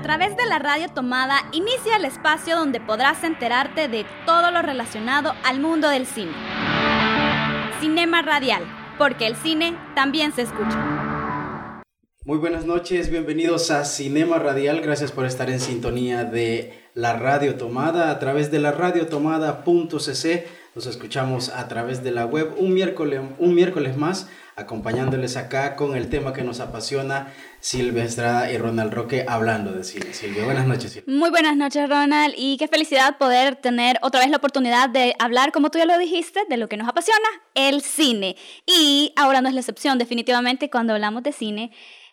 [0.00, 4.62] A través de la radio tomada inicia el espacio donde podrás enterarte de todo lo
[4.62, 6.32] relacionado al mundo del cine.
[7.80, 8.62] Cinema Radial,
[8.96, 11.82] porque el cine también se escucha.
[12.24, 17.56] Muy buenas noches, bienvenidos a Cinema Radial, gracias por estar en sintonía de la radio
[17.56, 20.46] tomada a través de la radiotomada.cc.
[20.80, 25.94] Nos escuchamos a través de la web un miércoles, un miércoles más acompañándoles acá con
[25.94, 30.14] el tema que nos apasiona, Silvia Estrada y Ronald Roque hablando de cine.
[30.14, 30.92] Silvia, buenas noches.
[30.92, 31.14] Silvia.
[31.14, 35.52] Muy buenas noches, Ronald, y qué felicidad poder tener otra vez la oportunidad de hablar,
[35.52, 38.36] como tú ya lo dijiste, de lo que nos apasiona, el cine.
[38.64, 41.72] Y ahora no es la excepción, definitivamente, cuando hablamos de cine.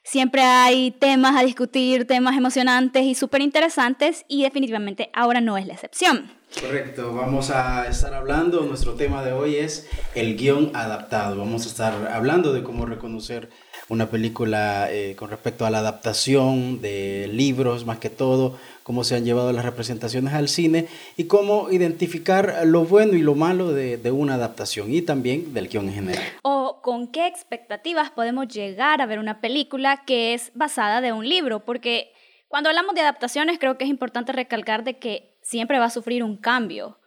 [0.09, 5.67] Siempre hay temas a discutir, temas emocionantes y súper interesantes y definitivamente ahora no es
[5.67, 6.31] la excepción.
[6.61, 9.85] Correcto, vamos a estar hablando, nuestro tema de hoy es
[10.16, 11.35] el guion adaptado.
[11.35, 13.49] Vamos a estar hablando de cómo reconocer
[13.90, 19.16] una película eh, con respecto a la adaptación de libros, más que todo, cómo se
[19.16, 23.98] han llevado las representaciones al cine y cómo identificar lo bueno y lo malo de,
[23.98, 26.23] de una adaptación y también del guion en general.
[26.42, 31.28] O con qué expectativas podemos llegar a ver una película que es basada de un
[31.28, 32.11] libro, porque
[32.48, 36.23] cuando hablamos de adaptaciones creo que es importante recalcar de que siempre va a sufrir
[36.23, 36.98] un cambio.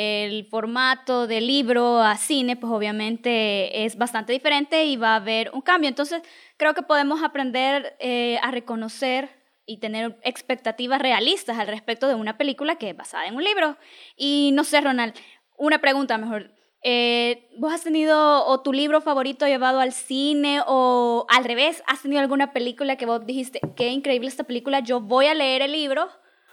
[0.00, 5.50] El formato del libro a cine, pues obviamente es bastante diferente y va a haber
[5.52, 5.88] un cambio.
[5.88, 6.22] Entonces,
[6.56, 9.28] creo que podemos aprender eh, a reconocer
[9.66, 13.76] y tener expectativas realistas al respecto de una película que es basada en un libro.
[14.16, 15.14] Y no sé, Ronald,
[15.56, 16.52] una pregunta mejor.
[16.84, 21.82] Eh, ¿Vos has tenido o tu libro favorito llevado al cine o al revés?
[21.88, 25.62] ¿Has tenido alguna película que vos dijiste, qué increíble esta película, yo voy a leer
[25.62, 26.08] el libro?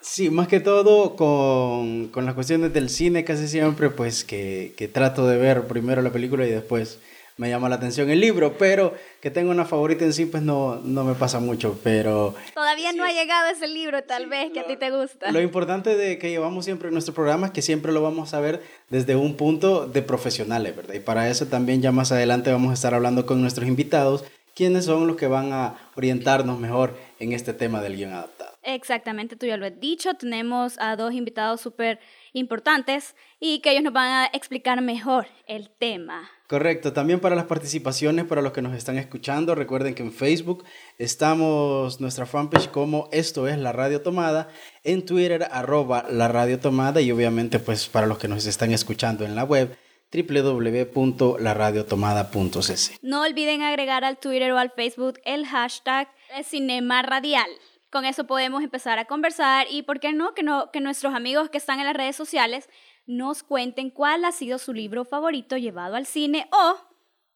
[0.05, 4.87] Sí, más que todo con, con las cuestiones del cine casi siempre, pues que, que,
[4.87, 6.99] trato de ver primero la película y después
[7.37, 10.75] me llama la atención el libro, pero que tengo una favorita en sí, pues no,
[10.75, 12.35] no me pasa mucho, pero...
[12.53, 15.31] Todavía no ha llegado ese libro, tal vez, que a ti te gusta.
[15.31, 18.39] Lo importante de que llevamos siempre en nuestro programa es que siempre lo vamos a
[18.39, 20.93] ver desde un punto de profesionales, ¿verdad?
[20.93, 24.85] Y para eso también ya más adelante vamos a estar hablando con nuestros invitados, quienes
[24.85, 28.54] son los que van a orientarnos mejor en este tema del guion adaptado.
[28.65, 31.99] Exactamente, tú ya lo has dicho, tenemos a dos invitados súper
[32.33, 36.27] importantes y que ellos nos van a explicar mejor el tema.
[36.47, 40.63] Correcto, también para las participaciones, para los que nos están escuchando, recuerden que en Facebook
[40.97, 44.49] estamos nuestra fanpage como esto es la radio tomada,
[44.83, 49.25] en Twitter arroba la radio tomada y obviamente pues para los que nos están escuchando
[49.25, 49.77] en la web
[50.11, 52.97] www.laradiotomada.cc.
[53.03, 56.07] No olviden agregar al Twitter o al Facebook el hashtag
[56.43, 57.45] Cinema Radial.
[57.95, 60.33] Con eso podemos empezar a conversar y, ¿por qué no?
[60.33, 62.67] Que, no, que nuestros amigos que están en las redes sociales
[63.05, 66.75] nos cuenten cuál ha sido su libro favorito llevado al cine o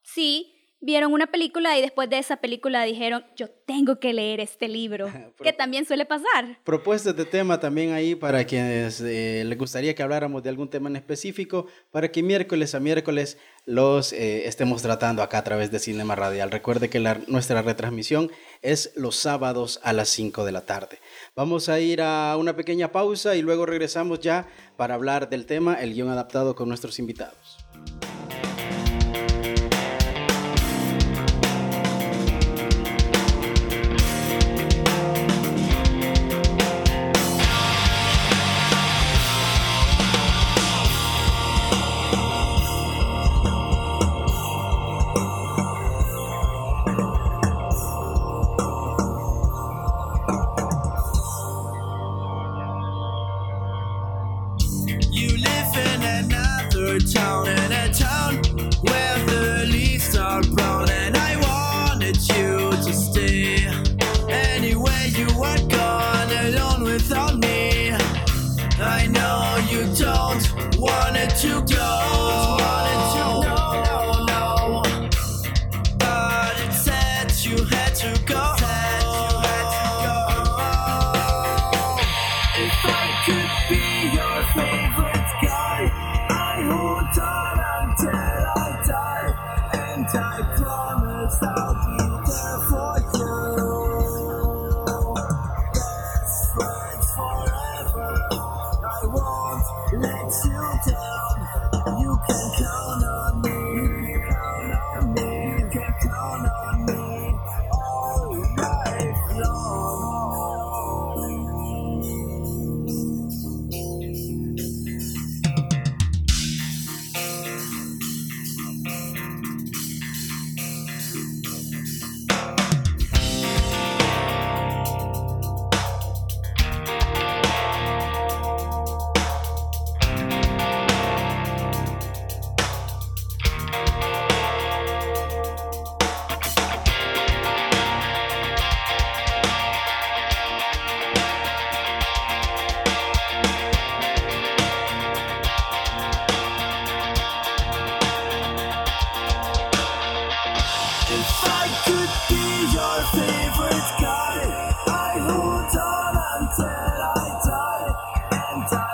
[0.01, 4.67] si vieron una película y después de esa película dijeron, yo tengo que leer este
[4.67, 5.07] libro,
[5.43, 6.57] que también suele pasar.
[6.63, 10.89] Propuestas de tema también ahí para quienes eh, les gustaría que habláramos de algún tema
[10.89, 15.79] en específico, para que miércoles a miércoles los eh, estemos tratando acá a través de
[15.79, 16.51] Cinema Radial.
[16.51, 18.31] Recuerde que la, nuestra retransmisión
[18.61, 20.99] es los sábados a las 5 de la tarde.
[21.35, 24.47] Vamos a ir a una pequeña pausa y luego regresamos ya
[24.77, 27.57] para hablar del tema, el guion adaptado con nuestros invitados.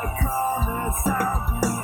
[0.07, 1.74] promise I'll be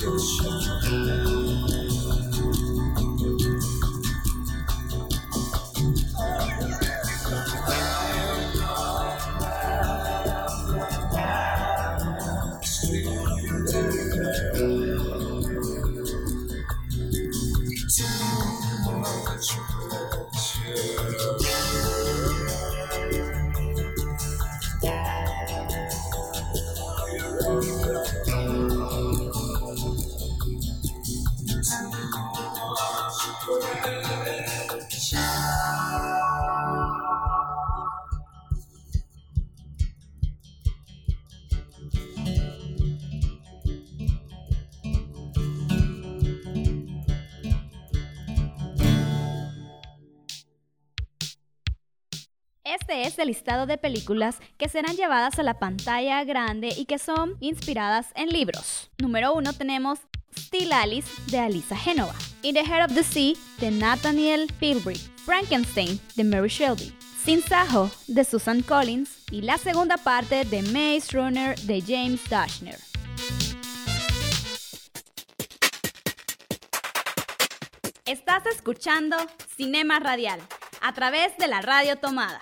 [0.00, 1.27] Thank.
[53.28, 58.30] Listado de películas que serán llevadas a la pantalla grande y que son inspiradas en
[58.30, 58.90] libros.
[58.98, 60.00] Número 1 tenemos
[60.36, 66.00] Still Alice de Alisa Genova, In the Heart of the Sea de Nathaniel Pilbury, Frankenstein
[66.16, 71.58] de Mary Shelby, Sin Sajo de Susan Collins y la segunda parte de Maze Runner
[71.60, 72.78] de James Dashner.
[78.06, 79.18] Estás escuchando
[79.54, 80.40] Cinema Radial
[80.80, 82.40] a través de la radio tomada.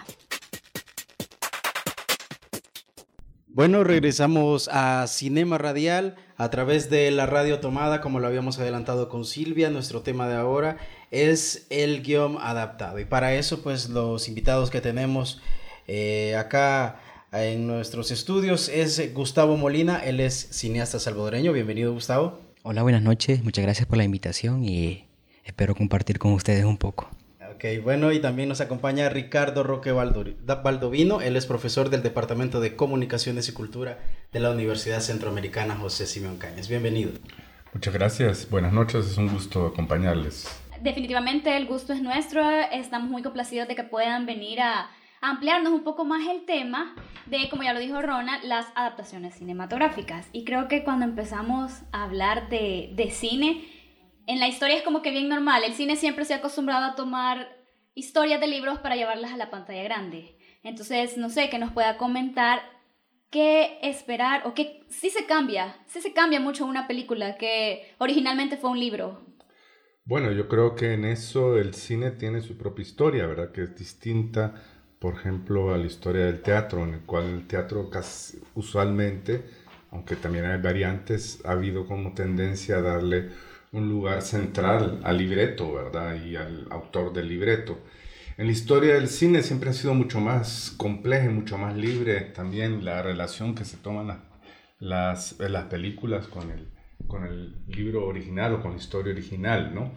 [3.57, 9.09] Bueno, regresamos a Cinema Radial a través de la radio tomada, como lo habíamos adelantado
[9.09, 9.71] con Silvia.
[9.71, 10.77] Nuestro tema de ahora
[11.11, 12.99] es el guion adaptado.
[12.99, 15.41] Y para eso, pues los invitados que tenemos
[15.87, 17.01] eh, acá
[17.33, 20.05] en nuestros estudios es Gustavo Molina.
[20.05, 21.55] Él es cineasta salvadoreño.
[21.55, 22.39] Bienvenido, Gustavo.
[22.63, 23.43] Hola, buenas noches.
[23.43, 25.07] Muchas gracias por la invitación y
[25.45, 27.09] espero compartir con ustedes un poco.
[27.57, 31.23] Ok, bueno, y también nos acompaña Ricardo Roque Valdovino.
[31.23, 33.99] Él es profesor del Departamento de Comunicaciones y Cultura
[34.31, 36.69] de la Universidad Centroamericana José Simeón Cañas.
[36.69, 37.13] Bienvenido.
[37.73, 40.47] Muchas gracias, buenas noches, es un gusto acompañarles.
[40.83, 45.73] Definitivamente el gusto es nuestro, estamos muy complacidos de que puedan venir a a ampliarnos
[45.73, 46.95] un poco más el tema
[47.27, 50.29] de, como ya lo dijo Rona, las adaptaciones cinematográficas.
[50.33, 53.65] Y creo que cuando empezamos a hablar de, de cine,
[54.27, 55.63] en la historia es como que bien normal.
[55.65, 57.57] El cine siempre se ha acostumbrado a tomar
[57.95, 60.37] historias de libros para llevarlas a la pantalla grande.
[60.63, 62.61] Entonces, no sé, que nos pueda comentar
[63.31, 68.57] qué esperar o qué sí se cambia, sí se cambia mucho una película que originalmente
[68.57, 69.25] fue un libro.
[70.05, 73.51] Bueno, yo creo que en eso el cine tiene su propia historia, ¿verdad?
[73.51, 74.55] Que es distinta,
[75.01, 79.45] por ejemplo, a la historia del teatro, en el cual el teatro casi- usualmente,
[79.91, 83.31] aunque también hay variantes, ha habido como tendencia a darle
[83.77, 86.17] un lugar central al libreto, ¿verdad?
[86.25, 87.79] Y al autor del libreto.
[88.39, 92.21] En la historia del cine siempre ha sido mucho más compleja y mucho más libre
[92.21, 94.23] también la relación que se toman
[94.79, 96.69] las, eh, las películas con el,
[97.07, 99.93] con el libro original o con la historia original, ¿no?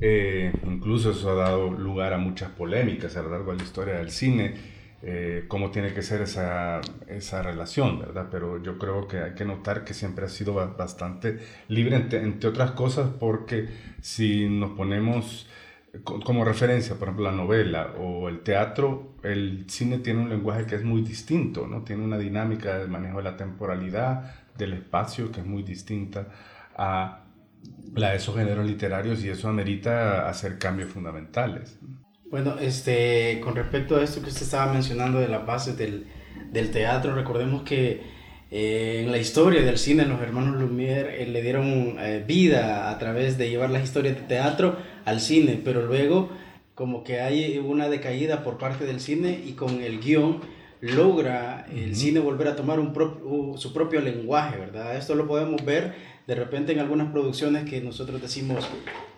[0.00, 3.94] Eh, incluso eso ha dado lugar a muchas polémicas a lo largo de la historia
[3.94, 4.54] del cine,
[5.02, 8.28] eh, cómo tiene que ser esa, esa relación, ¿verdad?
[8.30, 12.48] Pero yo creo que hay que notar que siempre ha sido ba- bastante libre, entre,
[12.48, 13.68] otras cosas, porque
[14.00, 15.48] si nos ponemos
[16.04, 20.66] co- como referencia, por ejemplo, la novela o el teatro, el cine tiene un lenguaje
[20.66, 21.82] que es muy distinto, ¿no?
[21.82, 26.28] Tiene una dinámica de manejo de la temporalidad, del espacio, que es muy distinta
[26.76, 27.24] a
[27.94, 31.78] la de esos géneros literarios y eso amerita hacer cambios fundamentales.
[32.32, 36.06] Bueno, este, con respecto a esto que usted estaba mencionando de las bases del,
[36.50, 38.00] del teatro, recordemos que
[38.50, 42.98] eh, en la historia del cine los hermanos Lumière eh, le dieron eh, vida a
[42.98, 46.30] través de llevar las historias de teatro al cine, pero luego
[46.74, 50.40] como que hay una decaída por parte del cine y con el guion
[50.80, 51.94] logra el Ujú.
[52.00, 54.96] cine volver a tomar un prop- u- su propio lenguaje, ¿verdad?
[54.96, 55.92] Esto lo podemos ver
[56.26, 58.66] de repente en algunas producciones que nosotros decimos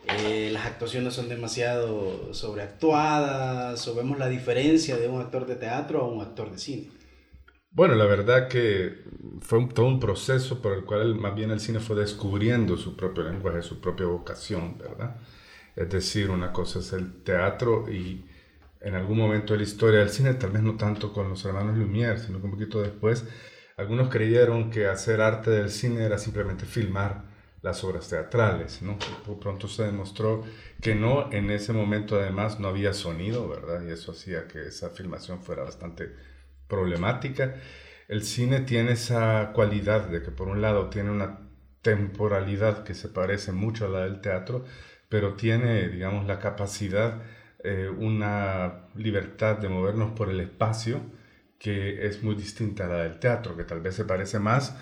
[0.08, 6.00] eh, las actuaciones son demasiado sobreactuadas o vemos la diferencia de un actor de teatro
[6.02, 6.90] a un actor de cine.
[7.70, 9.02] Bueno, la verdad que
[9.40, 12.96] fue un- todo un proceso por el cual más bien el cine fue descubriendo su
[12.96, 15.16] propio lenguaje, su propia vocación, ¿verdad?
[15.76, 18.25] Es decir, una cosa es el teatro y
[18.80, 21.76] en algún momento de la historia del cine, tal vez no tanto con los hermanos
[21.76, 23.25] Lumière, sino un poquito después,
[23.76, 27.25] algunos creyeron que hacer arte del cine era simplemente filmar
[27.64, 28.99] las obras teatrales, ¿no?
[29.40, 30.44] Pronto se demostró
[30.83, 33.83] que no, en ese momento además no había sonido, ¿verdad?
[33.88, 36.12] Y eso hacía que esa filmación fuera bastante
[36.68, 37.54] problemática.
[38.06, 41.38] El cine tiene esa cualidad de que por un lado tiene una
[41.80, 44.66] temporalidad que se parece mucho a la del teatro,
[45.09, 47.23] pero tiene, digamos, la capacidad,
[47.64, 51.00] eh, una libertad de movernos por el espacio
[51.59, 54.76] que es muy distinta a la del teatro, que tal vez se parece más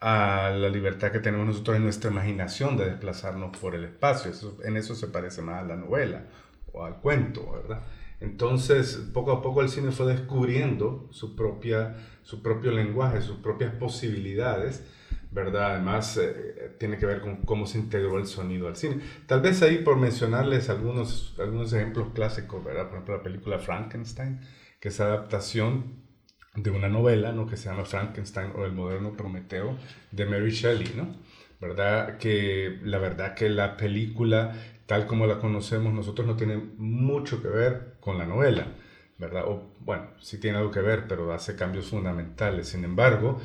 [0.00, 4.30] a la libertad que tenemos nosotros en nuestra imaginación de desplazarnos por el espacio.
[4.30, 6.24] Eso- en eso se parece más a la novela
[6.72, 7.82] o al cuento, ¿verdad?
[8.20, 13.74] Entonces, poco a poco el cine fue descubriendo su, propia, su propio lenguaje, sus propias
[13.74, 14.84] posibilidades,
[15.30, 15.72] ¿verdad?
[15.74, 19.00] Además, eh, tiene que ver con cómo se integró el sonido al cine.
[19.26, 22.84] Tal vez ahí por mencionarles algunos, algunos ejemplos clásicos, ¿verdad?
[22.84, 24.40] Por ejemplo, la película Frankenstein,
[24.80, 26.05] que es adaptación
[26.56, 27.46] de una novela, ¿no?
[27.46, 29.76] Que se llama Frankenstein o el moderno Prometeo
[30.10, 31.14] de Mary Shelley, ¿no?
[31.60, 32.18] ¿Verdad?
[32.18, 34.54] Que la verdad que la película,
[34.86, 38.66] tal como la conocemos nosotros, no tiene mucho que ver con la novela,
[39.18, 39.44] ¿verdad?
[39.46, 42.68] O, bueno, sí tiene algo que ver, pero hace cambios fundamentales.
[42.68, 43.40] Sin embargo,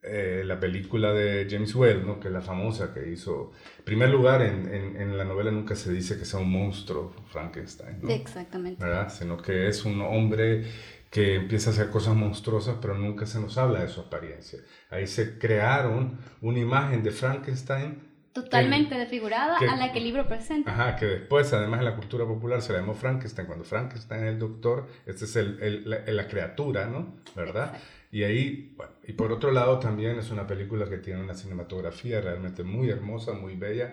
[0.00, 2.20] eh, la película de James Whale, ¿no?
[2.20, 3.52] que es la famosa que hizo.
[3.78, 7.12] En primer lugar, en, en, en la novela nunca se dice que sea un monstruo
[7.26, 8.10] Frankenstein, ¿no?
[8.10, 8.82] Exactamente.
[8.82, 9.12] ¿verdad?
[9.12, 10.64] Sino que es un hombre
[11.10, 14.58] que empieza a hacer cosas monstruosas, pero nunca se nos habla de su apariencia.
[14.90, 18.06] Ahí se crearon una imagen de Frankenstein.
[18.32, 20.70] Totalmente que- desfigurada que- a la que el libro presenta.
[20.70, 23.46] Ajá, que después, además en la cultura popular se la llamó Frankenstein.
[23.46, 27.16] Cuando Frankenstein es el doctor, este es el, el- la, la criatura, ¿no?
[27.34, 27.66] ¿Verdad?
[27.74, 27.86] Exacto.
[28.10, 32.20] Y ahí, bueno, y por otro lado también es una película que tiene una cinematografía
[32.20, 33.92] realmente muy hermosa, muy bella,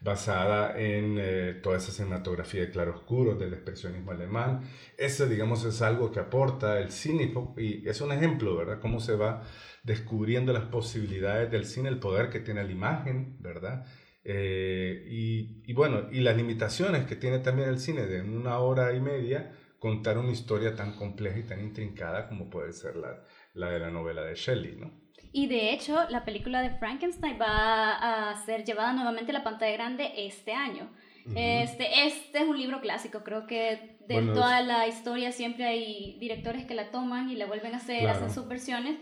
[0.00, 4.62] basada en eh, toda esa cinematografía de claroscuro del expresionismo alemán.
[4.96, 8.80] Eso, digamos, es algo que aporta el cine y es un ejemplo, ¿verdad?
[8.80, 9.42] Cómo se va
[9.82, 13.86] descubriendo las posibilidades del cine, el poder que tiene la imagen, ¿verdad?
[14.24, 18.92] Eh, y, y, bueno, y las limitaciones que tiene también el cine de una hora
[18.94, 23.22] y media contar una historia tan compleja y tan intrincada como puede ser la,
[23.54, 25.05] la de la novela de Shelley, ¿no?
[25.40, 29.72] Y de hecho, la película de Frankenstein va a ser llevada nuevamente a la pantalla
[29.72, 30.88] grande este año.
[31.34, 35.64] Este, este es un libro clásico, creo que de Bueno, toda es- la historia siempre
[35.66, 38.16] hay directores que la toman y la vuelven a hacer, Claro.
[38.16, 38.96] hacen sus versiones.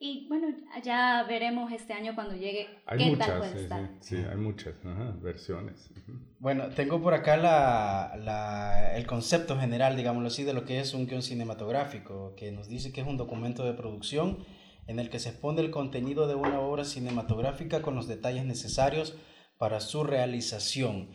[0.00, 0.48] Y bueno,
[0.84, 3.80] ya veremos este año cuando llegue Hay qué muchas, tal puede sí, estar.
[4.00, 5.90] sí, sí, hay muchas ajá, versiones.
[6.38, 10.92] Bueno, tengo por acá la, la- el concepto general, digámoslo así, de lo que es
[10.94, 14.44] un guion cinematográfico, que nos dice que es un documento de producción
[14.88, 19.14] en el que se expone el contenido de una obra cinematográfica con los detalles necesarios
[19.58, 21.10] para su realización.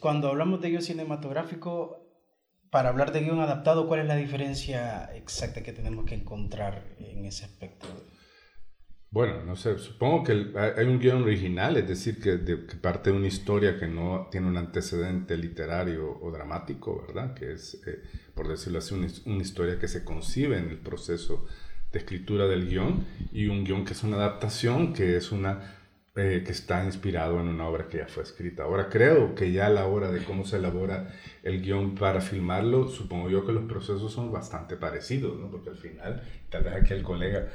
[0.00, 2.02] Cuando hablamos de guion cinematográfico,
[2.70, 7.24] para hablar de guion adaptado, ¿cuál es la diferencia exacta que tenemos que encontrar en
[7.24, 7.86] ese aspecto?
[9.08, 10.32] Bueno, no sé, supongo que
[10.76, 14.56] hay un guion original, es decir, que, parte de una historia que no tiene un
[14.56, 17.34] antecedente literario o dramático, ¿verdad?
[17.34, 18.02] Que es, eh,
[18.34, 21.46] por decirlo así, una historia que se concibe en el proceso
[21.92, 25.72] de escritura del guion y un guion que es una adaptación, que es una
[26.18, 28.62] eh, que está inspirado en una obra que ya fue escrita.
[28.62, 32.88] Ahora creo que ya a la hora de cómo se elabora el guion para filmarlo,
[32.88, 35.50] supongo yo que los procesos son bastante parecidos, ¿no?
[35.50, 37.48] Porque al final, tal vez aquí el colega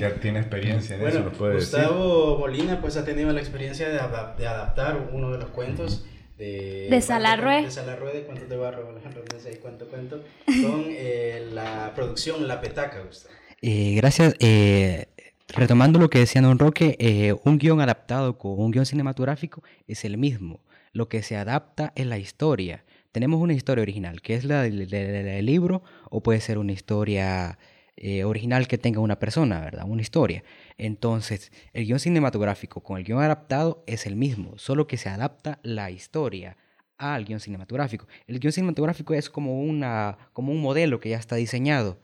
[0.00, 1.78] ya tiene experiencia en eso, Bueno, lo puede decir.
[1.78, 6.04] Gustavo Molina pues ha tenido la experiencia de, adap- de adaptar uno de los cuentos
[6.38, 7.62] de, De Salarrué.
[7.62, 12.46] de Salarrué, de Cuentos de Barro, Alejandro Mesa y Cuento Cuento, con eh, la producción
[12.48, 13.34] La Petaca, Gustavo.
[13.60, 14.34] Eh, gracias.
[14.40, 15.06] eh,
[15.48, 20.04] retomando lo que decía Don Roque, eh, un guion adaptado con un guion cinematográfico es
[20.04, 20.60] el mismo.
[20.92, 22.84] Lo que se adapta es la historia.
[23.12, 27.58] Tenemos una historia original, que es la del, libro, o puede ser una historia
[27.96, 29.84] eh, original que tenga una persona, ¿verdad?
[29.86, 30.44] Una historia.
[30.76, 35.58] Entonces, el guion cinematográfico con el guion adaptado es el mismo, solo que se adapta
[35.62, 36.56] la historia
[36.98, 38.06] al guion cinematográfico.
[38.26, 41.98] El guion cinematográfico es como, una, como un modelo que ya está diseñado.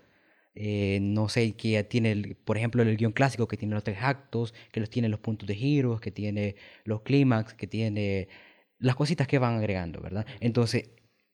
[0.57, 3.99] Eh, no sé, que tiene, el- por ejemplo, el guion clásico que tiene los tres
[4.01, 8.29] actos, que los tiene los puntos de giros, que tiene los clímax, que tiene
[8.79, 10.27] las cositas que van agregando, ¿verdad?
[10.41, 10.91] Entonces,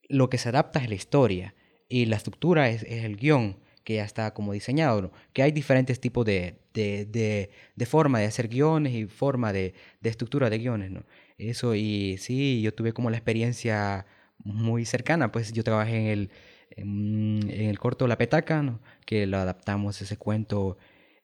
[0.09, 1.54] lo que se adapta es la historia
[1.88, 5.12] y la estructura es, el guion que ya está como diseñado, ¿no?
[5.33, 9.74] Que hay diferentes tipos de, de, de, de forma de hacer guiones y forma de,
[10.00, 11.04] de estructura de guiones, ¿no?
[11.38, 14.06] Eso, y sí, yo tuve como la experiencia
[14.44, 16.30] muy cercana, pues yo trabajé en el,
[16.70, 20.78] en, el corto La Petaca, que lo adaptamos ese cuento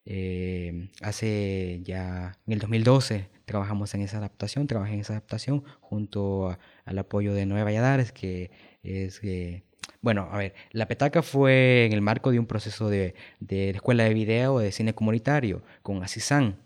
[0.04, 6.56] eh, hace ya en el 2012 trabajamos en esa adaptación, trabajé en esa adaptación junto
[6.84, 8.50] al apoyo de Nueva Valladares, que
[8.82, 9.64] es, eh,
[10.02, 14.04] bueno, a ver, La Petaca fue en el marco de un proceso de, de escuela
[14.04, 16.56] de video de cine comunitario con Asisán,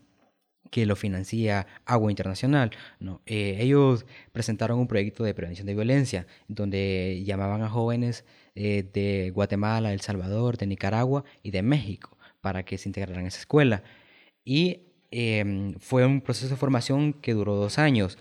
[0.71, 2.71] que lo financia Agua Internacional.
[2.99, 3.21] ¿no?
[3.27, 9.31] Eh, ellos presentaron un proyecto de prevención de violencia, donde llamaban a jóvenes eh, de
[9.31, 13.83] Guatemala, El Salvador, de Nicaragua y de México para que se integraran a esa escuela.
[14.45, 18.19] Y em, fue un proceso de formación que duró dos años.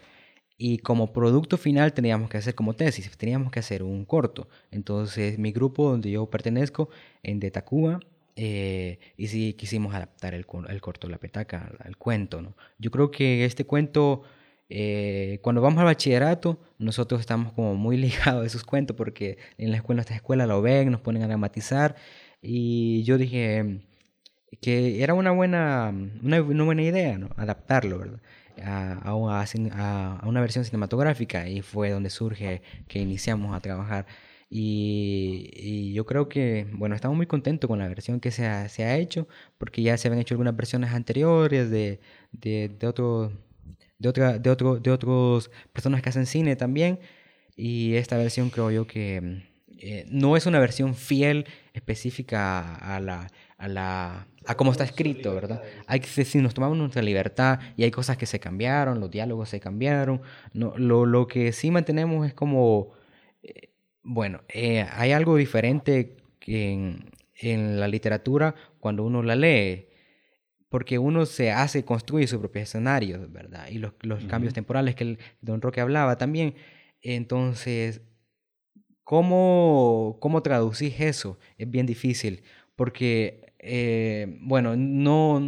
[0.58, 4.50] Y como producto final teníamos que hacer como tesis, teníamos que hacer un corto.
[4.72, 6.90] Entonces mi grupo donde yo pertenezco,
[7.24, 8.00] en de Tacuba,
[8.36, 12.42] eh, y sí quisimos adaptar el, el corto La Petaca al cuento.
[12.42, 12.56] ¿no?
[12.78, 14.24] Yo creo que este cuento,
[14.70, 19.72] eh, cuando vamos al bachillerato, nosotros estamos como muy ligados a esos cuentos porque en
[19.72, 21.96] la escuela, nuestra escuela lo ven, nos ponen a dramatizar.
[22.42, 23.82] Y yo dije
[24.62, 27.30] que era una buena, una, una buena idea, ¿no?
[27.38, 28.20] Adaptarlo, ¿verdad?
[28.64, 29.14] A, a
[29.74, 34.06] a- a una versión cinematográfica y fue donde surge que iniciamos a trabajar.
[34.50, 38.68] Y, y yo creo que, bueno, estamos muy contentos con la versión que se ha,
[38.70, 39.28] se ha hecho,
[39.60, 42.00] porque ya se habían hecho algunas versiones anteriores de,
[42.32, 43.32] de, de otro,
[44.00, 47.00] de otra, de otro, de otros personas que hacen cine también.
[47.56, 49.44] Y esta versión creo yo que
[49.78, 55.36] eh, no es una versión fiel, específica a la, a la, a cómo está escrito,
[55.36, 55.62] ¿verdad?
[55.88, 59.50] Hay que si nos tomamos nuestra libertad y hay cosas que se cambiaron, los diálogos
[59.50, 60.22] se cambiaron.
[60.54, 62.92] No, lo, lo que sí mantenemos es como,
[63.44, 63.70] eh,
[64.04, 69.89] bueno, eh, hay algo diferente en, en la literatura cuando uno la lee
[70.70, 73.68] porque uno se hace, construye su propio escenario, ¿verdad?
[73.70, 76.56] Y los, los cambios temporales que el, Don Roque hablaba también.
[77.02, 78.02] Entonces,
[79.04, 81.40] ¿cómo, cómo traducís eso?
[81.58, 82.44] Es bien difícil,
[82.76, 85.42] porque, eh, bueno, no,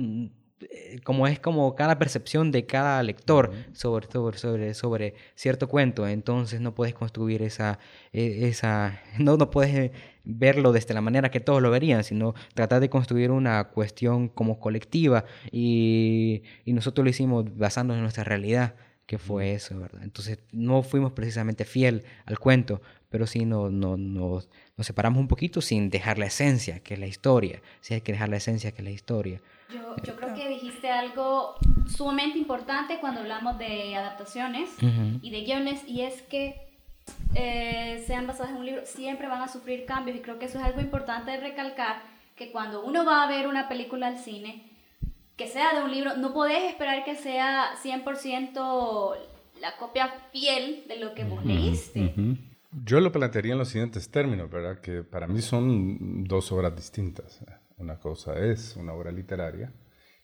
[1.04, 6.62] como es como cada percepción de cada lector sobre, sobre, sobre, sobre cierto cuento, entonces
[6.62, 7.80] no puedes construir esa,
[8.14, 9.92] e- esa no, no puedes eh,
[10.24, 14.60] verlo desde la manera que todos lo verían, sino tratar de construir una cuestión como
[14.60, 20.04] colectiva y, y nosotros lo hicimos basándonos en nuestra realidad, que fue eso, ¿verdad?
[20.04, 24.48] Entonces no fuimos precisamente fiel al cuento, pero sí no, no, nos,
[24.78, 28.14] nos separamos un poquito sin dejar la esencia, que es la historia, sí hay que
[28.14, 29.42] dejar la esencia, que es la historia.
[29.74, 31.56] Yo, yo creo que dijiste algo
[31.88, 35.20] sumamente importante cuando hablamos de adaptaciones Ujú.
[35.22, 36.56] y de guiones, y es que
[37.36, 40.60] eh, sean basadas en un libro, siempre van a sufrir cambios, y creo que eso
[40.60, 42.02] es algo importante de recalcar,
[42.36, 44.64] que cuando uno va a ver una película al cine,
[45.38, 49.16] que sea de un libro, no podés esperar que sea 100%
[49.60, 52.14] la copia fiel de lo que vos leíste.
[52.84, 54.80] Yo lo plantearía en los siguientes términos, ¿verdad?
[54.80, 57.42] Que para mí son dos obras distintas.
[57.82, 59.72] Una cosa es una obra literaria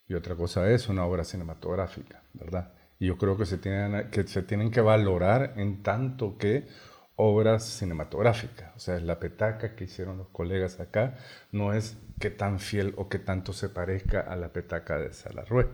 [0.07, 2.71] y otra cosa es una obra cinematográfica, ¿verdad?
[2.99, 6.67] Y yo creo que se tienen que, valorar en tanto que
[7.15, 8.75] obras cinematográficas.
[8.75, 11.17] O sea, la petaca que hicieron los colegas acá
[11.51, 15.67] no es que tan fiel o que tanto se parezca a la petaca de Salarrué,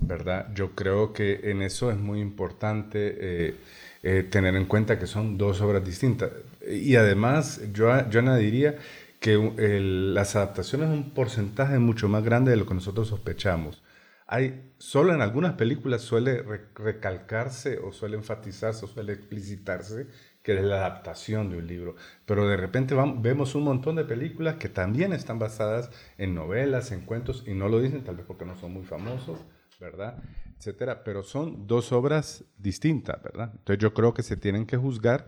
[0.00, 0.48] ¿verdad?
[0.54, 3.56] Yo creo que en eso es muy importante eh,
[4.02, 6.30] eh, tener en cuenta que son dos obras distintas.
[6.66, 8.76] Y además, yo, yo añadiría
[9.20, 9.36] que
[9.80, 13.82] las adaptaciones es un porcentaje mucho más grande de lo que nosotros sospechamos.
[14.26, 20.06] Hay, solo en algunas películas suele re- recalcarse o suele enfatizarse o suele explicitarse
[20.42, 21.96] que es la adaptación de un libro.
[22.24, 27.02] Pero de repente vemos un montón de películas que también están basadas en novelas, en
[27.02, 29.40] cuentos, y no lo dicen tal vez porque no son muy famosos,
[29.78, 30.22] ¿verdad?
[30.56, 31.04] Etcétera.
[31.04, 33.50] Pero son dos obras distintas, ¿verdad?
[33.52, 35.26] Entonces yo creo que se tienen que juzgar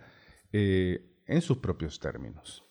[0.53, 2.65] eh, en sus propios términos.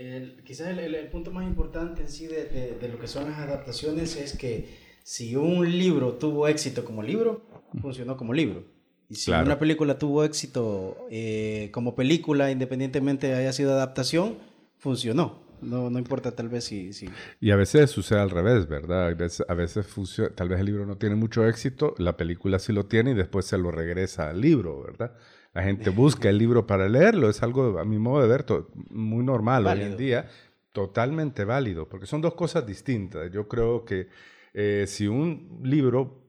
[0.00, 3.06] El- quizás el, el- el punto más importante en sí de, de- de lo que
[3.06, 4.68] son las adaptaciones es que
[5.02, 7.42] si un libro tuvo éxito como libro,
[7.80, 8.64] funcionó como libro.
[9.08, 9.44] Y si Claro.
[9.46, 14.36] una película tuvo éxito eh, como película, independientemente haya sido adaptación,
[14.78, 15.42] funcionó.
[15.60, 16.92] No, no importa tal vez si...
[16.92, 17.08] si
[17.40, 19.06] Y a veces sucede al revés, ¿verdad?
[19.06, 22.58] A veces, a veces funciona- tal vez el libro no tiene mucho éxito, la película
[22.58, 25.12] sí lo tiene y después se lo regresa al libro, ¿verdad?
[25.54, 28.44] La gente busca el libro para leerlo, es algo, a mi modo de ver,
[28.90, 30.26] muy normal hoy en día,
[30.72, 33.30] totalmente válido, porque son dos cosas distintas.
[33.30, 34.08] Yo creo que
[34.52, 36.22] eh, si un libro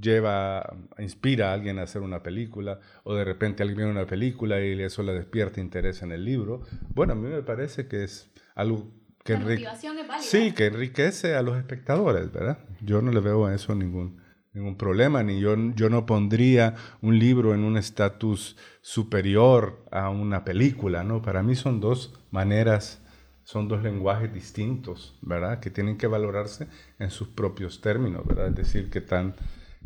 [0.00, 4.60] lleva, inspira a alguien a hacer una película, o de repente alguien ve una película
[4.64, 6.62] y eso le despierta interés en el libro,
[6.94, 8.90] bueno, a mí me parece que es algo
[9.22, 10.26] que La enrique- motivación es válida.
[10.26, 12.58] Sí, que enriquece a los espectadores, ¿verdad?
[12.80, 14.21] Yo no le veo a eso ningún,
[14.52, 20.44] ningún problema, ni yo, yo no pondría un libro en un estatus superior a una
[20.44, 21.22] película, ¿no?
[21.22, 23.00] Para mí son dos maneras,
[23.44, 25.60] son dos lenguajes distintos, ¿verdad?
[25.60, 28.48] Que tienen que valorarse en sus propios términos, ¿verdad?
[28.48, 29.34] Es decir, que tan,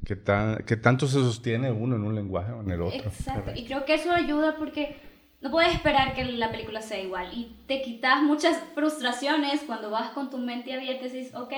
[0.04, 3.08] que tan, que tanto se sostiene uno en un lenguaje o en el otro.
[3.08, 4.96] Exacto, y creo que eso ayuda porque
[5.40, 10.10] no puedes esperar que la película sea igual y te quitas muchas frustraciones cuando vas
[10.10, 11.52] con tu mente abierta y dices, ok,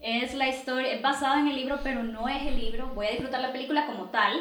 [0.00, 3.10] es la historia, es basada en el libro, pero no es el libro, voy a
[3.10, 4.32] disfrutar la película como tal,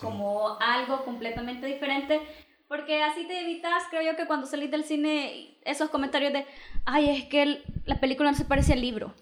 [0.00, 2.20] como algo completamente diferente,
[2.68, 6.46] porque así te evitas, creo yo, que cuando salís del cine, esos comentarios de,
[6.84, 9.14] ay, es que el- la película no se parece al libro.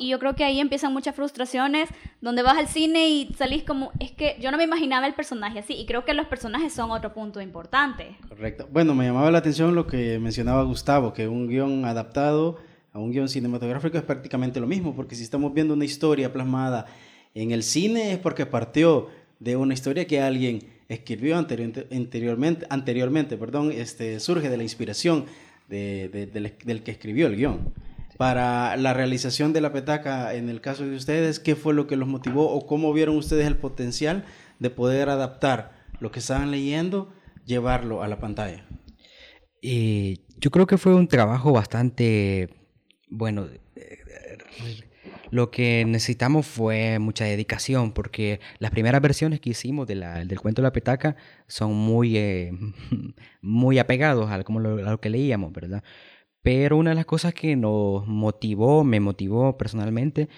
[0.00, 1.88] Y yo creo que ahí empiezan muchas frustraciones,
[2.20, 5.58] donde vas al cine y salís como, es que yo no me imaginaba el personaje
[5.58, 8.16] así, y creo que los personajes son otro punto importante.
[8.28, 8.68] Correcto.
[8.70, 12.58] Bueno, me llamaba la atención lo que mencionaba Gustavo, que un guion adaptado
[12.98, 16.86] a un guion cinematográfico es prácticamente lo mismo, porque si estamos viendo una historia plasmada
[17.34, 19.08] en el cine es porque partió
[19.38, 25.26] de una historia que alguien escribió anterior- anteriormente, anteriormente perdón, este, surge de la inspiración
[25.68, 27.72] de- de- del, del que escribió el guion.
[28.16, 31.94] Para la realización de la petaca, en el caso de ustedes, ¿qué fue lo que
[31.96, 34.24] los motivó o cómo vieron ustedes el potencial
[34.58, 37.12] de poder adaptar lo que estaban leyendo,
[37.46, 38.66] llevarlo a la pantalla?
[39.60, 42.48] Y yo creo que fue un trabajo bastante,
[43.10, 43.98] bueno, eh,
[45.30, 50.40] lo que necesitamos fue mucha dedicación, porque las primeras versiones que hicimos de la- del
[50.40, 51.16] cuento de la petaca
[51.46, 52.52] son muy, eh,
[53.42, 55.82] muy apegados a, como lo, a lo que leíamos, ¿verdad?
[56.42, 60.28] Pero una de las cosas que nos motivó, me motivó personalmente,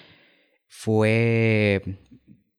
[0.67, 1.81] fue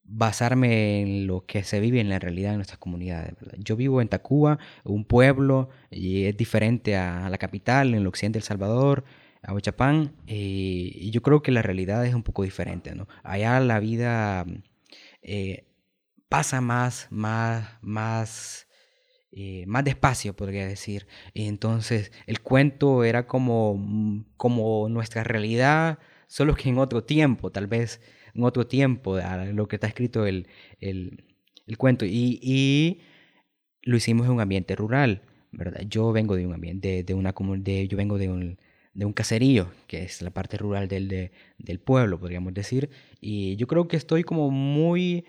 [0.05, 3.35] basarme en lo que se vive en la realidad de nuestras comunidades.
[3.59, 8.37] Yo vivo en Tacuba, un pueblo, y es diferente a la capital, en el occidente
[8.39, 9.05] de El Salvador,
[9.43, 12.95] a Huachapán, y, y yo creo que la realidad es un poco diferente.
[12.95, 13.09] ¿no?
[13.23, 14.47] Allá la vida
[15.23, 15.67] eh,
[16.29, 18.69] pasa más, más, más,
[19.33, 21.07] eh, más despacio, podría decir.
[21.35, 28.01] Entonces el cuento era como, como nuestra realidad solo que en otro tiempo, tal vez
[28.35, 30.47] en otro tiempo, a lo que está escrito el,
[30.81, 31.25] el,
[31.67, 32.07] el cuento.
[32.07, 33.01] Y, y
[33.83, 35.83] lo hicimos en un ambiente rural, ¿verdad?
[35.87, 38.59] Yo vengo de un ambiente, de una comu- de, yo vengo de un,
[38.95, 43.57] de un caserío, que es la parte rural del, de- del pueblo, podríamos decir, y
[43.57, 45.25] yo creo que estoy como muy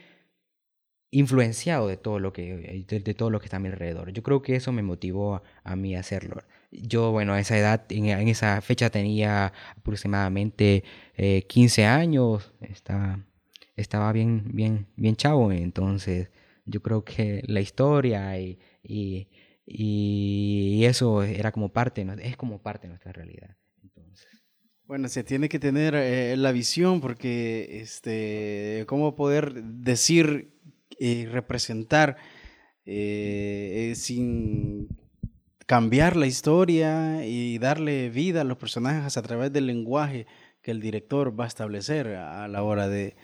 [1.11, 4.11] influenciado de todo lo que de, de todo lo que está a mi alrededor.
[4.11, 6.41] Yo creo que eso me motivó a, a mí a hacerlo.
[6.71, 10.83] Yo, bueno, a esa edad, en, en esa fecha tenía aproximadamente
[11.15, 13.19] eh, 15 años, estaba,
[13.75, 16.31] estaba bien, bien, bien chavo, entonces
[16.65, 18.57] yo creo que la historia y,
[19.65, 23.55] y eso era como parte, es como parte de nuestra realidad.
[23.81, 24.27] Entonces,
[24.85, 30.53] Bueno, se tiene que tener eh, la visión porque, este, cómo poder decir
[30.99, 32.17] y representar
[32.85, 34.89] eh, eh, sin
[35.65, 40.27] cambiar la historia y darle vida a los personajes a través del lenguaje
[40.61, 43.15] que el director va a establecer a la hora de,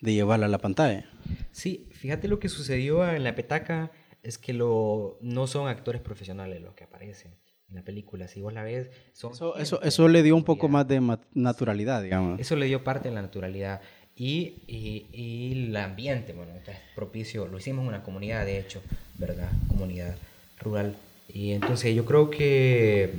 [0.00, 1.10] de llevarla a la pantalla.
[1.50, 3.90] Sí, fíjate lo que sucedió en la petaca
[4.28, 7.32] es que lo, no son actores profesionales los que aparecen
[7.68, 8.28] en la película.
[8.28, 11.00] Si vos la ves, son Eso, eso, le dio un poco más de
[11.34, 12.40] naturalidad, digamos.
[12.40, 13.80] Eso le dio parte de la naturalidad.
[14.14, 17.46] Y, y, y el ambiente, bueno, es propicio.
[17.46, 18.82] Lo hicimos en una comunidad, de hecho,
[19.16, 19.50] ¿verdad?
[19.68, 20.16] Comunidad
[20.60, 20.96] rural.
[21.28, 23.12] Y entonces yo creo que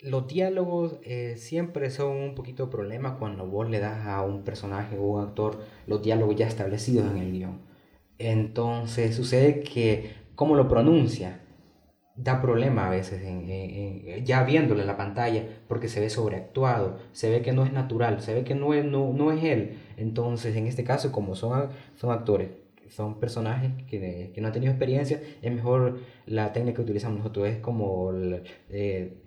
[0.00, 4.96] los diálogos eh, siempre son un poquito problema cuando vos le das a un personaje
[4.98, 7.73] o un actor los diálogos ya establecidos en el guion.
[8.18, 11.40] Entonces sucede que cómo lo pronuncia
[12.16, 16.98] da problema a veces en- en- ya viéndolo en la pantalla porque se ve sobreactuado,
[17.12, 19.78] se ve que no es natural, se ve que no es, no, no es él.
[19.96, 22.50] Entonces en este caso como son, son actores,
[22.88, 27.48] son personajes que, que no han tenido experiencia, es mejor la técnica que utilizamos nosotros,
[27.48, 28.12] es como
[28.70, 29.20] eh,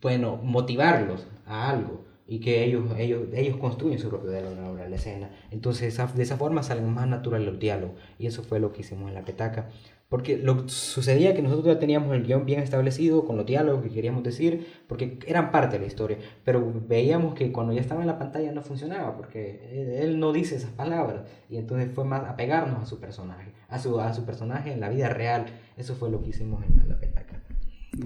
[0.00, 4.96] bueno, motivarlos a algo y que ellos, ellos, ellos construyen su propio diálogo a la
[4.96, 5.30] escena.
[5.50, 7.96] Entonces, esa- de esa forma salen más naturales los diálogos.
[8.18, 9.68] Y eso fue lo que hicimos en la petaca.
[10.08, 13.90] Porque lo sucedía que nosotros ya teníamos el guion bien establecido con los diálogos que
[13.90, 16.18] queríamos decir, porque eran parte de la historia.
[16.44, 20.54] Pero veíamos que cuando ya estaba en la pantalla no funcionaba, porque él, no dice
[20.56, 21.22] esas palabras.
[21.48, 24.88] Y entonces fue más apegarnos a su personaje, a su, a su personaje en la
[24.88, 25.46] vida real.
[25.76, 27.42] Eso fue lo que hicimos en la petaca.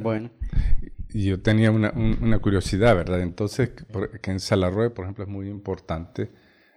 [0.01, 0.31] Bueno,
[1.15, 3.23] Y yo tenía una, un- una curiosidad, ¿verdad?
[3.23, 3.71] Entonces,
[4.23, 6.33] que en Salarroe, por ejemplo, es muy importante,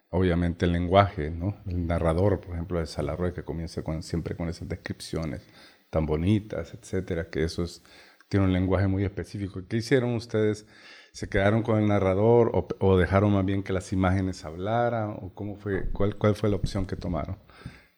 [0.09, 1.57] obviamente, el lenguaje, ¿no?
[1.67, 5.41] El narrador, por ejemplo, de Salarroe, que comienza con, siempre con esas descripciones
[5.89, 7.83] tan bonitas, etcétera, que eso es,
[8.29, 9.61] tiene un lenguaje muy específico.
[9.67, 10.67] ¿Qué hicieron ustedes?
[11.13, 15.11] ¿Se quedaron con el narrador o, o dejaron más bien que las imágenes hablaran?
[15.21, 17.37] ¿O cómo fue, cuál, cuál fue la opción que tomaron?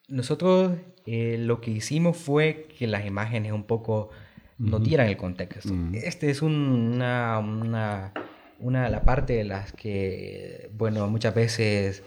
[0.07, 0.73] Nosotros
[1.05, 4.09] eh, lo que hicimos fue que las imágenes un poco
[4.59, 5.73] nos dieran el contexto.
[5.95, 6.53] Este es un-
[6.95, 8.13] una, una,
[8.59, 12.03] una la parte de las que, bueno, muchas veces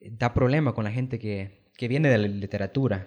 [0.00, 3.04] da problema con la gente que, que viene de la literatura,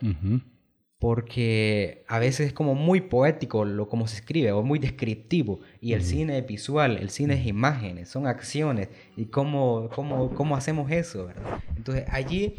[1.00, 5.62] porque a veces es como muy poético lo como se escribe o muy descriptivo.
[5.80, 8.90] Y el cine es visual, el cine es imágenes, son acciones.
[9.16, 11.62] Y cómo, cómo, cómo hacemos eso, ¿verdad?
[11.78, 12.54] Entonces allí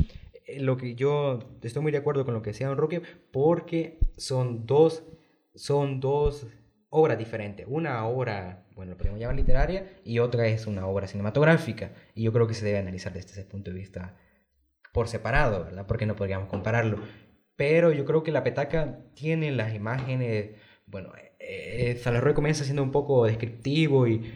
[0.47, 3.99] eh, lo que yo estoy muy de acuerdo con lo que decía Don Roque porque
[4.17, 5.03] son dos,
[5.61, 6.47] son dos
[6.89, 11.93] obras diferentes, una obra, bueno, lo podemos llamar literaria y otra es una obra cinematográfica
[12.15, 14.17] y yo creo que se debe analizar desde ese punto de vista
[14.93, 15.87] por separado, ¿verdad?
[15.87, 16.99] Porque no podríamos compararlo.
[17.57, 22.91] Pero yo creo que la petaca tiene las imágenes, bueno, eh, Salarroy comienza siendo un
[22.91, 24.33] poco descriptivo, y,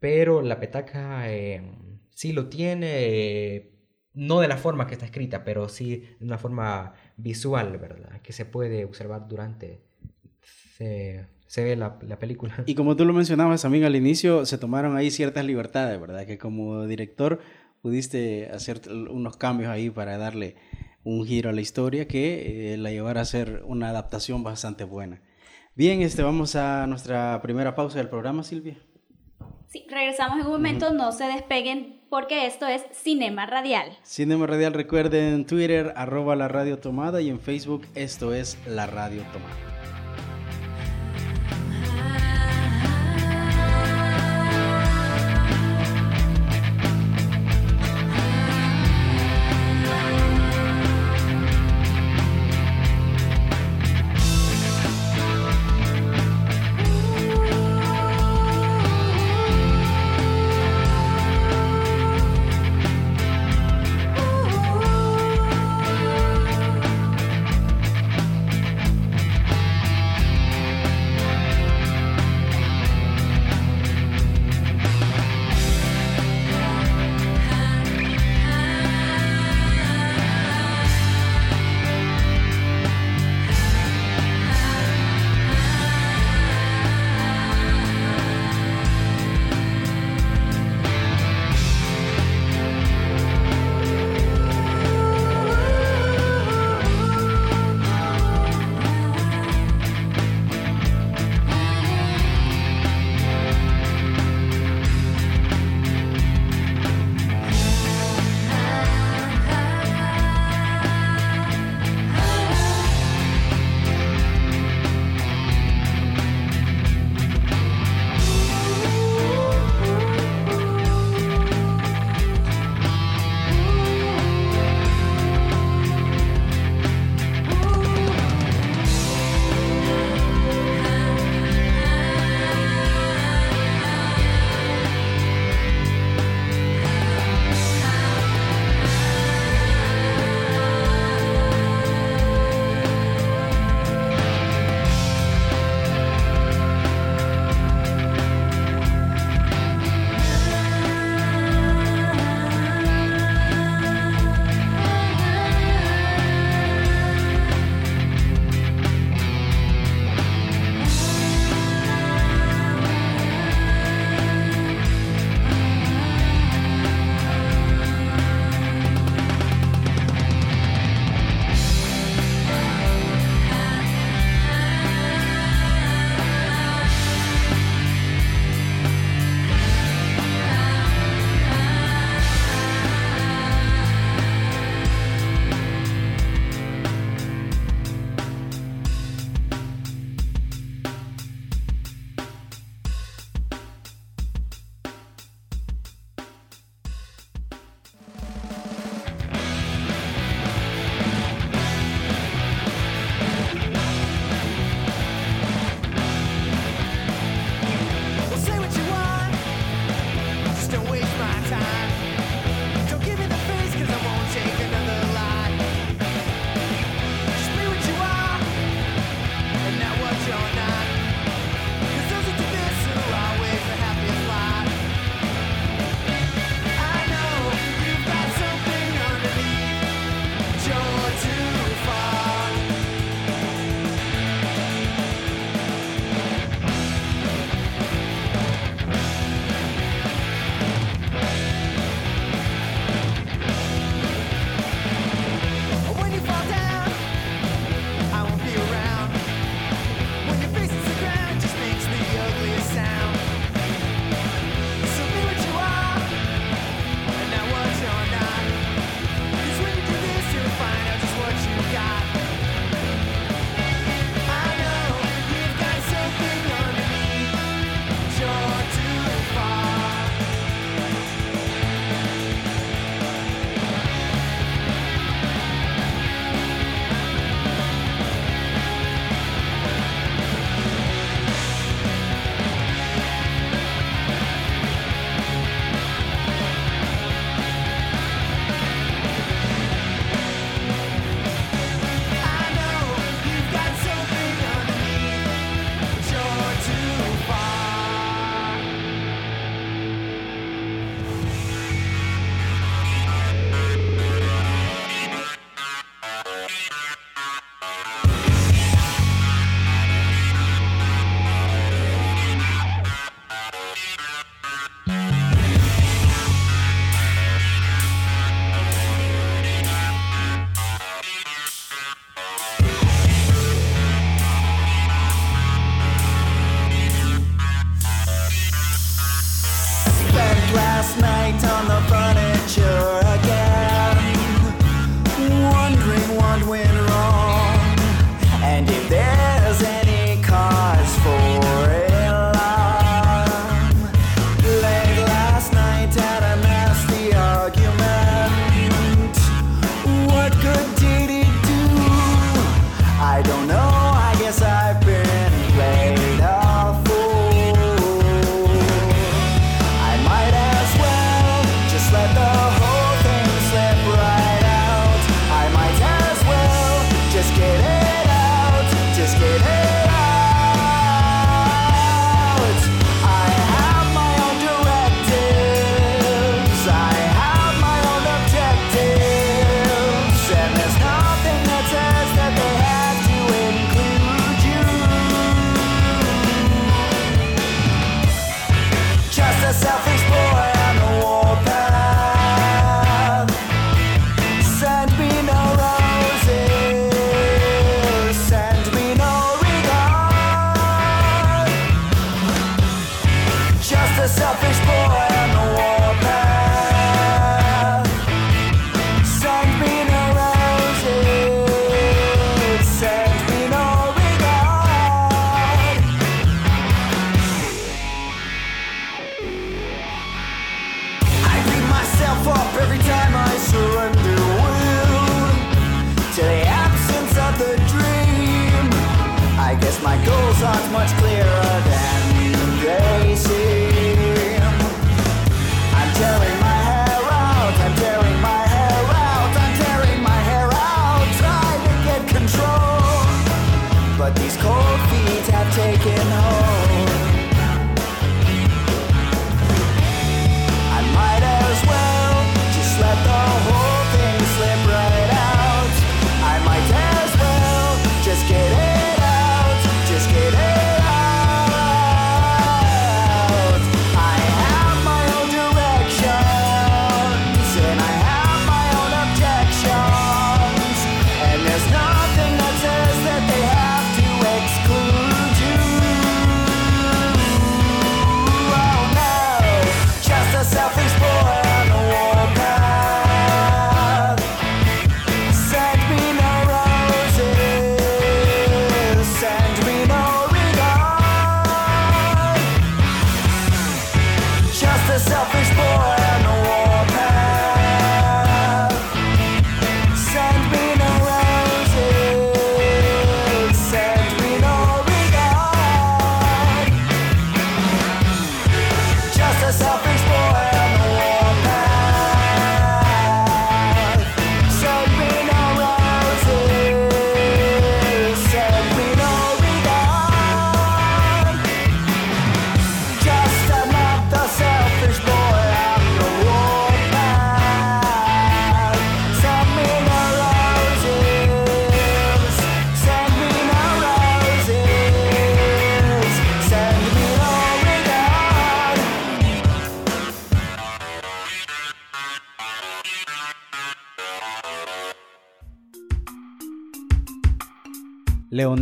[0.00, 1.62] pero la petaca eh,
[2.08, 3.72] sí lo tiene, eh,
[4.14, 8.22] no de la forma que está escrita, pero sí de una forma visual, ¿verdad?
[8.22, 9.91] Que se puede observar durante,
[10.82, 12.64] se, se ve la, la película.
[12.66, 16.26] Y como tú lo mencionabas también al inicio, se tomaron ahí ciertas libertades, ¿verdad?
[16.26, 17.40] Que como director
[17.82, 20.56] pudiste hacer unos cambios ahí para darle
[21.04, 25.20] un giro a la historia que eh, la llevara a ser una adaptación bastante buena.
[25.74, 28.78] Bien, este, vamos a nuestra primera pausa del programa, Silvia.
[29.66, 33.98] Sí, regresamos en un momento, no se despeguen porque esto es Cinema Radial.
[34.04, 38.86] Cinema Radial, recuerden en Twitter, arroba la radio tomada y en Facebook, esto es la
[38.86, 39.81] radio tomada.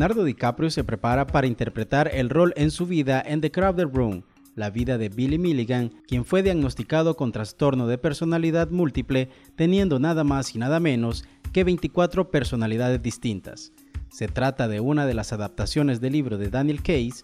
[0.00, 4.22] Leonardo DiCaprio se prepara para interpretar el rol en su vida en The Crowded Room,
[4.54, 10.24] la vida de Billy Milligan, quien fue diagnosticado con trastorno de personalidad múltiple, teniendo nada
[10.24, 13.72] más y nada menos que 24 personalidades distintas.
[14.08, 17.22] Se trata de una de las adaptaciones del libro de Daniel Case,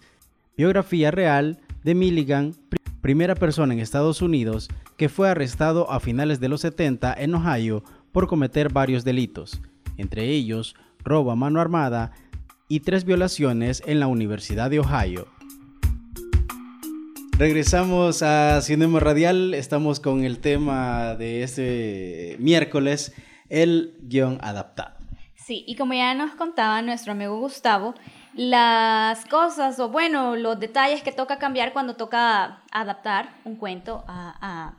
[0.55, 6.39] biografía real de Milligan, pri- primera persona en Estados Unidos que fue arrestado a finales
[6.39, 9.59] de los 70 en Ohio por cometer varios delitos,
[9.97, 12.11] entre ellos robo a mano armada
[12.67, 15.27] y tres violaciones en la Universidad de Ohio.
[17.37, 23.13] Regresamos a Cinema Radial, estamos con el tema de este miércoles,
[23.49, 24.97] el guion adaptado.
[25.35, 27.93] Sí, y como ya nos contaba nuestro amigo Gustavo,
[28.33, 34.35] las cosas o bueno, los detalles que toca cambiar cuando toca adaptar un cuento a,
[34.41, 34.77] a,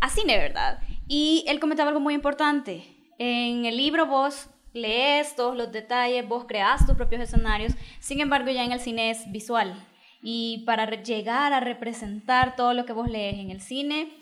[0.00, 0.80] a cine, ¿verdad?
[1.06, 2.84] Y él comentaba algo muy importante.
[3.18, 8.50] En el libro vos lees todos los detalles, vos creás tus propios escenarios, sin embargo
[8.50, 9.74] ya en el cine es visual.
[10.22, 14.12] Y para llegar a representar todo lo que vos lees en el cine,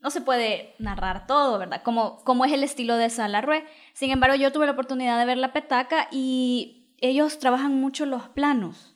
[0.00, 1.82] no se puede narrar todo, ¿verdad?
[1.82, 3.64] Como, como es el estilo de Salarue.
[3.94, 8.28] Sin embargo, yo tuve la oportunidad de ver La Petaca y ellos trabajan mucho los
[8.28, 8.94] planos.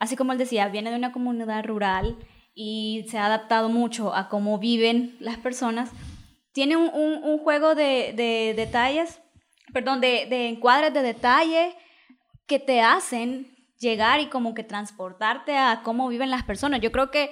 [0.00, 2.18] Así como él decía, viene de una comunidad rural
[2.54, 5.92] y se ha adaptado mucho a cómo viven las personas.
[6.52, 9.20] Tiene un, juego de detalles,
[9.72, 11.74] perdón, de, de encuadres de detalle
[12.46, 13.46] que te hacen
[13.78, 16.80] llegar y como que transportarte a cómo viven las personas.
[16.80, 17.30] Yo creo que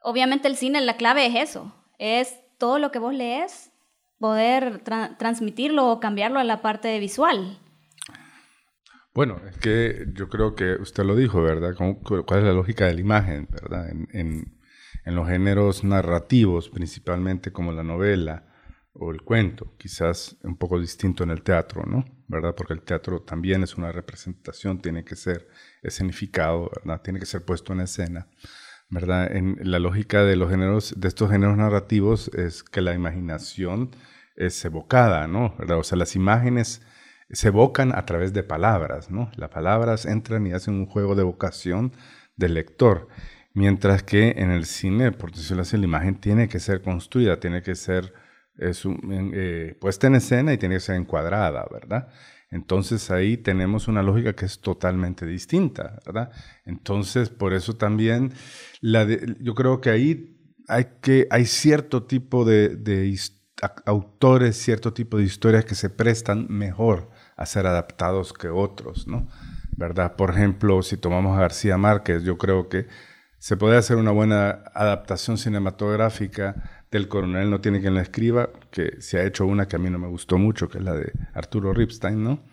[0.00, 3.70] obviamente el cine, la clave es eso, es todo lo que vos lees,
[4.18, 7.58] poder tra- transmitirlo o cambiarlo a la parte visual.
[9.14, 11.74] Bueno, es que yo creo que usted lo dijo, ¿verdad?
[11.76, 13.90] ¿Cómo- cu- ¿Cuál es la lógica de la imagen, verdad?
[13.90, 18.46] En los géneros narrativos, principalmente como la novela
[18.94, 22.04] o el cuento, quizás un poco distinto en el teatro, ¿no?
[22.28, 22.54] ¿Verdad?
[22.54, 25.48] Porque el teatro también es una representación, tiene que ser
[25.82, 27.00] escenificado, ¿verdad?
[27.02, 28.28] Tiene que ser puesto en escena,
[28.90, 29.34] ¿verdad?
[29.34, 33.90] En la lógica de los géneros, de estos géneros narrativos es que la imaginación
[34.36, 35.54] es evocada, ¿no?
[35.58, 35.78] ¿Verdad?
[35.78, 36.82] O sea, las imágenes
[37.30, 39.30] se evocan a través de palabras, ¿no?
[39.36, 41.92] Las palabras entran y hacen un juego de evocación
[42.36, 43.08] del lector.
[43.54, 47.62] Mientras que en el cine, por decirlo así, la imagen tiene que ser construida, tiene
[47.62, 48.12] que ser
[48.58, 52.08] es un- eh, puesta en escena y tiene que ser encuadrada, ¿verdad?
[52.50, 56.30] Entonces ahí tenemos una lógica que es totalmente distinta, ¿verdad?
[56.66, 58.32] Entonces, por eso también
[58.80, 60.36] la de- yo creo que ahí
[60.68, 63.06] hay, que, hay cierto tipo de, de
[63.86, 69.28] autores, cierto tipo de historias que se prestan mejor a ser adaptados que otros, ¿no?
[69.76, 70.16] ¿Verdad?
[70.16, 72.86] Por ejemplo, si tomamos a García Márquez, yo creo que
[73.38, 79.00] se puede hacer una buena adaptación cinematográfica del Coronel No tiene quien la escriba, que
[79.00, 81.12] se ha hecho una que a mí no me gustó mucho, que es la de
[81.34, 82.44] Arturo Ripstein, ¿no?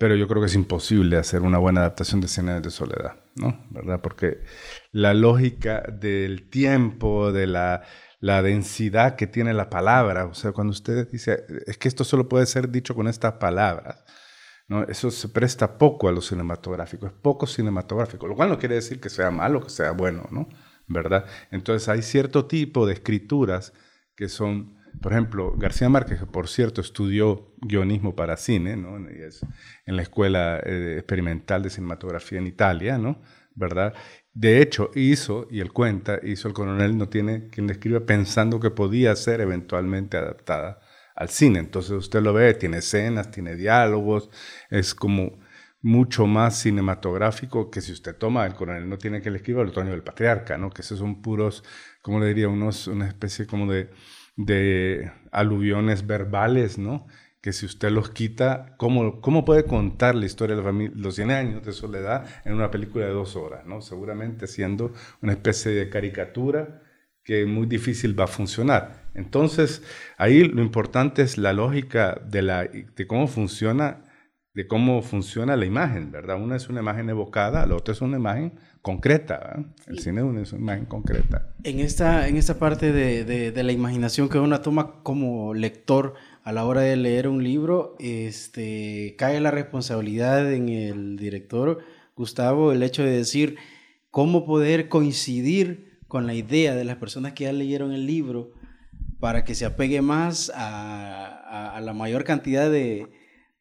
[0.00, 3.66] pero yo creo que es imposible hacer una buena adaptación de Cien de soledad, ¿no?
[3.68, 4.00] ¿Verdad?
[4.00, 4.44] Porque
[4.92, 7.82] la lógica del tiempo, de la,
[8.18, 12.30] la densidad que tiene la palabra, o sea, cuando usted dice, es que esto solo
[12.30, 14.02] puede ser dicho con estas palabras,
[14.68, 14.84] ¿no?
[14.84, 19.02] Eso se presta poco a lo cinematográfico, es poco cinematográfico, lo cual no quiere decir
[19.02, 20.48] que sea malo, que sea bueno, ¿no?
[20.90, 21.24] ¿Verdad?
[21.50, 23.72] Entonces hay cierto tipo de escrituras
[24.14, 28.96] que son por ejemplo, García Márquez, que por cierto estudió guionismo para cine, ¿no?
[28.96, 33.22] En la Escuela eh, Experimental de Cinematografía en Italia, ¿no?
[33.54, 33.94] ¿verdad?
[34.32, 38.60] De hecho, hizo, y él cuenta, hizo El coronel no tiene quien le escriba pensando
[38.60, 40.80] que podía ser eventualmente adaptada
[41.14, 41.58] al cine.
[41.58, 44.30] Entonces usted lo ve, tiene escenas, tiene diálogos,
[44.70, 45.39] es como
[45.82, 49.68] mucho más cinematográfico que si usted toma El coronel no tiene que le escriba El
[49.68, 50.70] otoño del patriarca, ¿no?
[50.70, 51.64] Que esos son puros,
[52.02, 53.90] como le diría, unos, una especie como de
[54.44, 57.06] de aluviones verbales, ¿no?
[57.40, 61.14] Que si usted los quita, ¿cómo, cómo puede contar la historia de la familia, los
[61.14, 63.80] 100 años de soledad en una película de dos horas, ¿no?
[63.80, 66.82] Seguramente siendo una especie de caricatura
[67.22, 69.10] que muy difícil va a funcionar.
[69.14, 69.82] Entonces,
[70.16, 74.04] ahí lo importante es la lógica de, la, de cómo funciona
[74.54, 76.40] de cómo funciona la imagen, ¿verdad?
[76.42, 79.64] Una es una imagen evocada, la otra es una imagen concreta.
[79.86, 81.54] El cine es una imagen concreta.
[81.62, 86.14] En esta, en esta parte de, de, de, la imaginación que uno toma como lector
[86.42, 91.78] a la hora de leer un libro, este, cae la responsabilidad en el director
[92.16, 93.56] Gustavo el hecho de decir
[94.10, 98.52] cómo poder coincidir con la idea de las personas que ya leyeron el libro
[99.20, 103.06] para que se apegue más a, a, a la mayor cantidad de,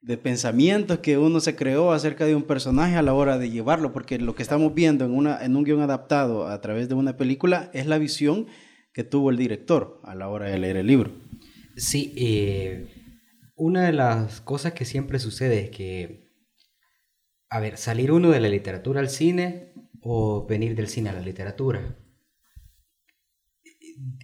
[0.02, 3.92] de pensamientos que uno se creó acerca de un personaje a la hora de llevarlo,
[3.92, 7.18] porque lo que estamos viendo en, una, en un guion adaptado a través de una
[7.18, 8.48] película es la visión
[8.94, 11.12] que tuvo el director a la hora de leer el libro.
[11.76, 12.88] Sí, eh,
[13.56, 16.30] una de las cosas que siempre sucede es que,
[17.50, 21.22] a ver, salir uno de la literatura al cine o venir del cine a la
[21.22, 21.98] literatura.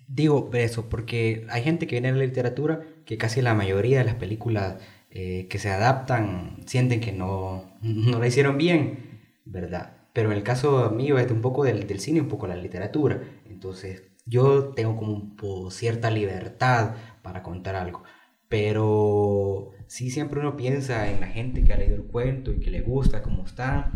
[0.08, 4.06] Digo eso porque hay gente que viene de la literatura que casi la mayoría de
[4.06, 4.78] las películas
[5.18, 9.94] eh, que se adaptan sienten que no, no la hicieron bien, ¿verdad?
[10.12, 13.22] Pero en el caso mío es un poco del, del cine, un poco la literatura.
[13.50, 18.04] Entonces yo tengo como cierta libertad para contar algo.
[18.50, 22.70] Pero sí siempre uno piensa en la gente que ha leído el cuento y que
[22.70, 23.92] le gusta cómo está.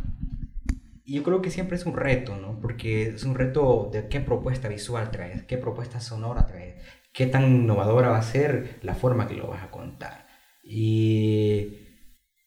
[1.03, 2.61] Y yo creo que siempre es un reto, ¿no?
[2.61, 7.43] Porque es un reto de qué propuesta visual traes, qué propuesta sonora traes, qué tan
[7.43, 10.28] innovadora va a ser la forma que lo vas a contar.
[10.72, 11.78] Y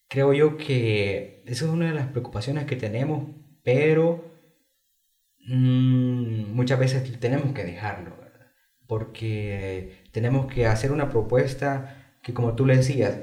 [0.09, 3.29] creo yo que esa es una de las preocupaciones que tenemos,
[3.65, 4.25] pero
[5.41, 8.33] mmm, muchas veces tenemos que dejarlo, ¿verdad?
[8.87, 13.19] porque tenemos que hacer una propuesta que, como tú le decías,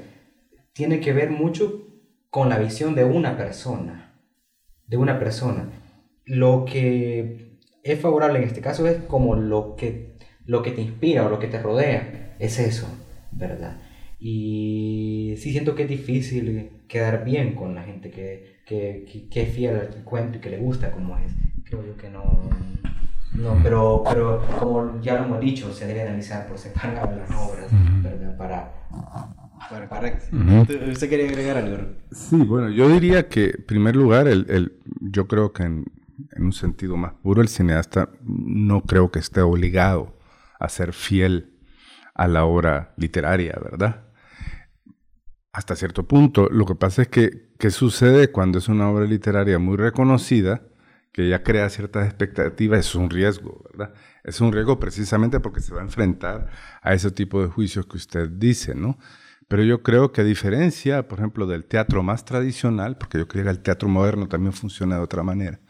[0.74, 1.86] tiene que ver mucho
[2.28, 4.20] con la visión de una persona,
[4.86, 5.70] de una persona.
[6.26, 11.24] Lo que es favorable en este caso es como lo que, lo que te inspira
[11.24, 12.86] o lo que te rodea, es eso,
[13.30, 13.80] ¿verdad?
[14.20, 19.42] Y sí siento que es difícil quedar bien con la gente que, que, que, que,
[19.42, 21.32] es fiel al cuento y que le gusta como es.
[21.64, 22.50] Creo yo que no...
[23.32, 27.66] No, pero, pero como ya lo hemos dicho, se debe analizar por separado las obras,
[28.02, 28.36] ¿verdad?
[28.36, 28.72] Para...
[29.70, 30.36] Para, correcto.
[30.90, 31.76] ¿Usted quería agregar algo?
[32.10, 35.84] Sí, bueno, yo diría que, en primer lugar, el, el, yo creo que en,
[36.32, 40.18] en un sentido más puro, el cineasta no creo que esté obligado
[40.58, 41.52] a ser fiel
[42.14, 44.09] a la obra literaria, ¿verdad?
[45.52, 46.48] Hasta cierto punto.
[46.50, 50.62] Lo que pasa es que, ¿qué sucede cuando es una obra literaria muy reconocida,
[51.12, 52.80] que ya crea ciertas expectativas?
[52.80, 53.94] Es un riesgo, ¿verdad?
[54.22, 56.50] Es un riesgo precisamente porque se va a enfrentar
[56.82, 58.98] a ese tipo de juicios que usted dice, ¿no?
[59.48, 63.44] Pero yo creo que a diferencia, por ejemplo, del teatro más tradicional, porque yo creo
[63.44, 65.60] que el teatro moderno también funciona de otra manera,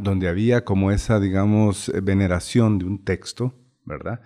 [0.00, 4.22] donde había como esa, digamos, veneración de un texto, ¿verdad?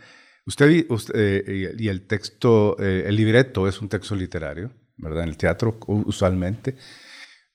[0.49, 5.25] Usted, usted eh, y el texto, eh, el libreto es un texto literario, ¿verdad?
[5.25, 6.75] En el teatro usualmente.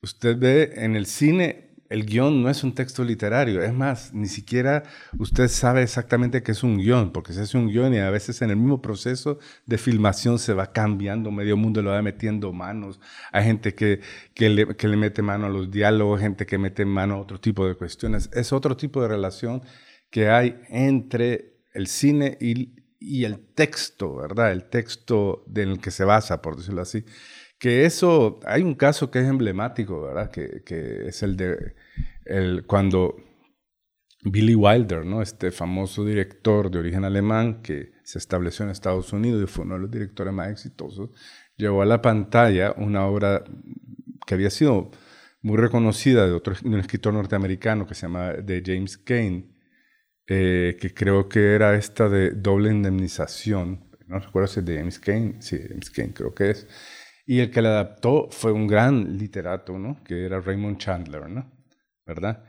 [0.04, 4.28] Usted ve en el cine, el guion no es un texto literario, es más, ni
[4.28, 4.84] siquiera
[5.18, 8.44] usted sabe exactamente qué es un guion, porque se hace un guion y a veces
[8.44, 13.00] en el mismo proceso de filmación se va cambiando, medio mundo lo va metiendo manos.
[13.32, 14.02] Hay gente que,
[14.36, 17.40] que, le, que le mete mano a los diálogos, gente que mete mano a otro
[17.40, 18.30] tipo de cuestiones.
[18.34, 19.64] Es otro tipo de relación
[20.12, 24.54] que hay entre el cine y, y el texto, ¿verdad?
[24.54, 27.04] El texto del que se basa, por decirlo así.
[27.60, 30.32] Que eso, hay un caso que es emblemático, ¿verdad?
[30.32, 31.76] Que, que es el de
[32.26, 33.18] el, cuando
[34.24, 35.22] Billy Wilder, ¿no?
[35.22, 39.76] Este famoso director de origen alemán que se estableció en Estados Unidos y fue uno
[39.76, 41.10] de los directores más exitosos,
[41.58, 43.44] llevó a la pantalla una obra
[44.26, 44.92] que había sido
[45.42, 49.53] muy reconocida de otro de un escritor norteamericano que se llama de James Kane,
[50.28, 53.90] eh, que creo que era esta de doble indemnización.
[54.08, 56.68] No recuerdo si es de James Kane, sí, James Kane creo que es.
[57.26, 60.04] Y el que la adaptó fue un gran literato, ¿no?
[60.04, 61.52] Que era Raymond Chandler, ¿no?
[62.06, 62.44] ¿Verdad?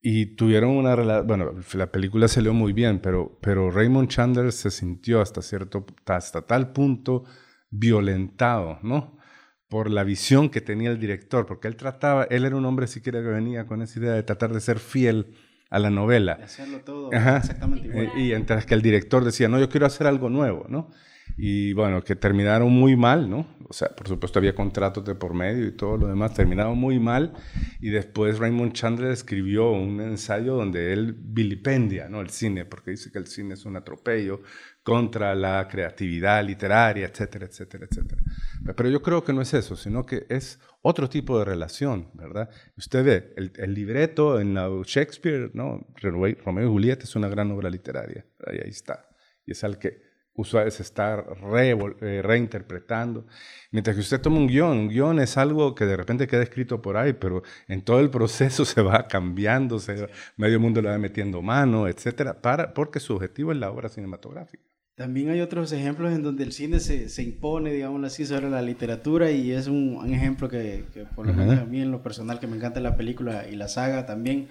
[0.00, 4.70] Y tuvieron una relación, bueno, la película salió muy bien, pero, pero Raymond Chandler se
[4.70, 7.24] sintió hasta cierto, hasta tal punto
[7.70, 9.18] violentado, ¿no?
[9.68, 13.20] Por la visión que tenía el director, porque él trataba, él era un hombre siquiera
[13.20, 15.34] que venía con esa idea de tratar de ser fiel
[15.70, 16.36] a la novela.
[16.36, 17.38] De hacerlo todo Ajá.
[17.38, 18.06] exactamente igual.
[18.06, 20.90] Eh, y mientras que el director decía, no, yo quiero hacer algo nuevo, ¿no?
[21.36, 23.56] Y bueno, que terminaron muy mal, ¿no?
[23.68, 26.98] O sea, por supuesto había contratos de por medio y todo lo demás, terminaron muy
[26.98, 27.32] mal.
[27.80, 32.20] Y después Raymond Chandler escribió un ensayo donde él vilipendia, ¿no?
[32.20, 34.40] El cine, porque dice que el cine es un atropello
[34.82, 38.22] contra la creatividad literaria, etcétera, etcétera, etcétera.
[38.76, 42.48] Pero yo creo que no es eso, sino que es otro tipo de relación, ¿verdad?
[42.76, 45.84] Usted ve, el, el libreto en la Shakespeare, ¿no?
[45.96, 49.08] Romeo y Julieta es una gran obra literaria, ahí está.
[49.44, 50.05] Y es al que
[50.36, 53.26] usual es estar revol- eh, reinterpretando.
[53.70, 56.80] Mientras que usted toma un guion, un guion es algo que de repente queda escrito
[56.82, 60.88] por ahí, pero en todo el proceso se va cambiando, se va- medio mundo le
[60.90, 64.62] va metiendo mano, etcétera, para, porque su objetivo es la obra cinematográfica.
[64.94, 68.62] También hay otros ejemplos en donde el cine se, se impone, digamos así, sobre la
[68.62, 72.02] literatura y es un, un ejemplo que, que por lo menos a mí en lo
[72.02, 74.48] personal que me encanta la película y la saga también.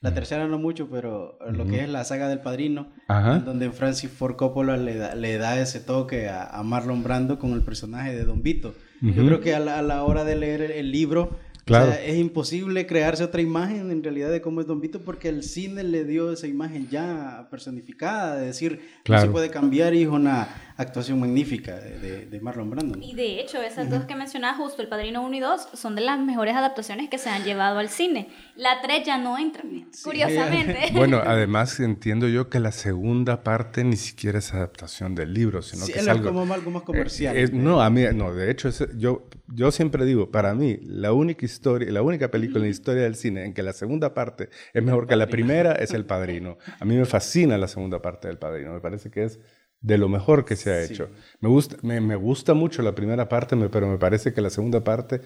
[0.00, 3.40] La tercera no mucho, pero lo que es la saga del Padrino, Ajá.
[3.40, 7.52] donde Francis Ford Coppola le da, le da ese toque a, a Marlon Brando con
[7.52, 8.74] el personaje de Don Vito.
[9.00, 9.26] Yo Ujú.
[9.26, 11.90] creo que a la, a la hora de leer el, libro, Claro.
[11.90, 15.28] o sea, es imposible crearse otra imagen en realidad de cómo es Don Vito porque
[15.28, 19.22] el cine le dio esa imagen ya personificada, de decir, no Claro.
[19.26, 22.98] se puede cambiar y es una actuación magnífica de, Marlon Brando.
[23.02, 26.02] Y de hecho, esas dos que mencionaba justo, El Padrino 1 y 2, son de
[26.02, 28.28] las mejores adaptaciones que se han llevado al cine.
[28.54, 29.62] La 3 ya no entra,
[30.04, 30.78] curiosamente.
[30.92, 35.84] Bueno, además entiendo yo que la segunda parte ni siquiera es adaptación del libro, sino
[35.84, 36.32] Sí, que es es algo...
[36.32, 37.36] como algo más comercial.
[37.36, 40.78] Eh, eh, no, a mí, no, de hecho, es- yo, yo siempre digo, para mí,
[40.82, 44.14] la única historia, la única película en la historia del cine en que la segunda
[44.14, 46.56] parte es mejor que la primera es El Padrino.
[46.78, 49.40] A mí me fascina la segunda parte del Padrino, me parece que es
[49.80, 50.94] de lo mejor que se ha Sí.
[50.94, 51.08] hecho.
[51.40, 54.50] Me gusta, me, me gusta mucho la primera parte, me- pero me parece que la
[54.50, 55.20] segunda parte,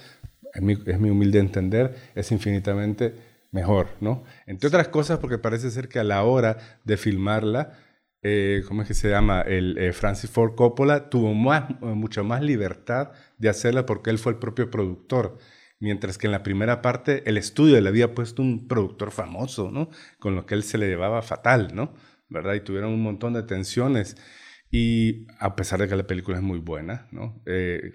[0.55, 3.15] es mi, es mi humilde entender, es infinitamente
[3.51, 4.25] mejor, ¿no?
[4.47, 7.73] Entre otras cosas porque parece ser que a la hora de filmarla,
[8.23, 9.41] eh, ¿cómo es que se llama?
[9.43, 14.19] El eh, Francis Ford Coppola tuvo más, eh, mucha más libertad de hacerla porque él
[14.19, 15.39] fue el propio productor.
[15.81, 19.89] Mientras que en la primera parte el estudio le había puesto un productor famoso, ¿no?
[20.21, 21.93] Con lo que él se le llevaba fatal, ¿no?
[22.29, 22.55] ¿Verdad?
[22.55, 24.17] Y tuvieron un montón de tensiones.
[24.73, 27.41] Y a pesar de que la película es muy buena, ¿no?
[27.47, 27.93] Eh,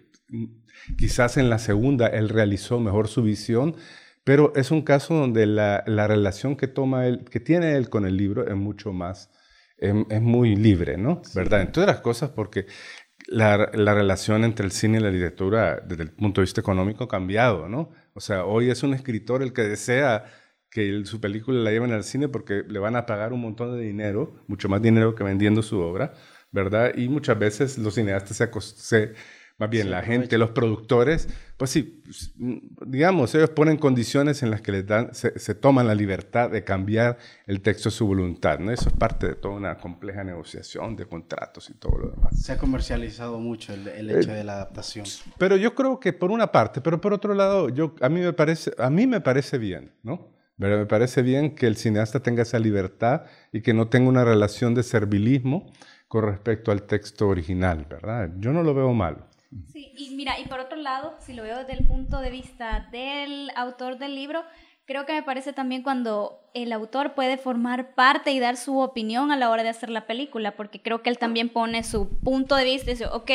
[0.97, 3.75] quizás en la segunda él realizó mejor su visión,
[4.23, 8.05] pero es un caso donde la, la relación que toma él, que tiene él con
[8.05, 9.31] el libro es mucho más,
[9.77, 11.21] es, es muy libre, ¿no?
[11.33, 11.61] ¿Verdad?
[11.61, 12.67] En todas las cosas porque
[13.27, 17.05] la, la relación entre el cine y la literatura desde el punto de vista económico
[17.05, 17.91] ha cambiado, ¿no?
[18.13, 20.25] O sea, hoy es un escritor el que desea
[20.69, 23.77] que el- su película la lleven al cine porque le van a pagar un montón
[23.77, 26.13] de dinero, mucho más dinero que vendiendo su obra,
[26.51, 26.93] ¿verdad?
[26.95, 29.13] Y muchas veces los cineastas se, se
[29.57, 31.27] más bien Se la gente, los productores,
[31.57, 35.55] pues sí, pues, mm, digamos, ellos ponen condiciones en las que les dan, se, se
[35.55, 37.17] toman la libertad de cambiar
[37.47, 38.71] el texto a su voluntad, ¿no?
[38.71, 42.39] Eso es parte de toda una compleja negociación de contratos y todo lo demás.
[42.39, 45.05] Se ha comercializado mucho el, el hecho de la adaptación.
[45.39, 48.33] Pero yo creo que por una parte, pero por otro lado, yo, a, mí me
[48.33, 50.37] parece, a mí me parece bien, ¿no?
[50.59, 54.25] Pero me parece bien que el cineasta tenga esa libertad y que no tenga una
[54.25, 55.71] relación de servilismo
[56.07, 58.29] con respecto al texto original, ¿verdad?
[58.37, 59.27] Yo no lo veo malo.
[59.71, 62.87] Sí, y mira, y por otro lado, si lo veo desde el punto de vista
[62.91, 64.43] del autor del libro,
[64.85, 69.31] creo que me parece también cuando el autor puede formar parte y dar su opinión
[69.31, 72.55] a la hora de hacer la película, porque creo que él también pone su punto
[72.55, 73.31] de vista y dice, ok,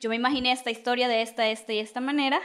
[0.00, 2.40] yo me imaginé esta historia de esta, esta y esta manera,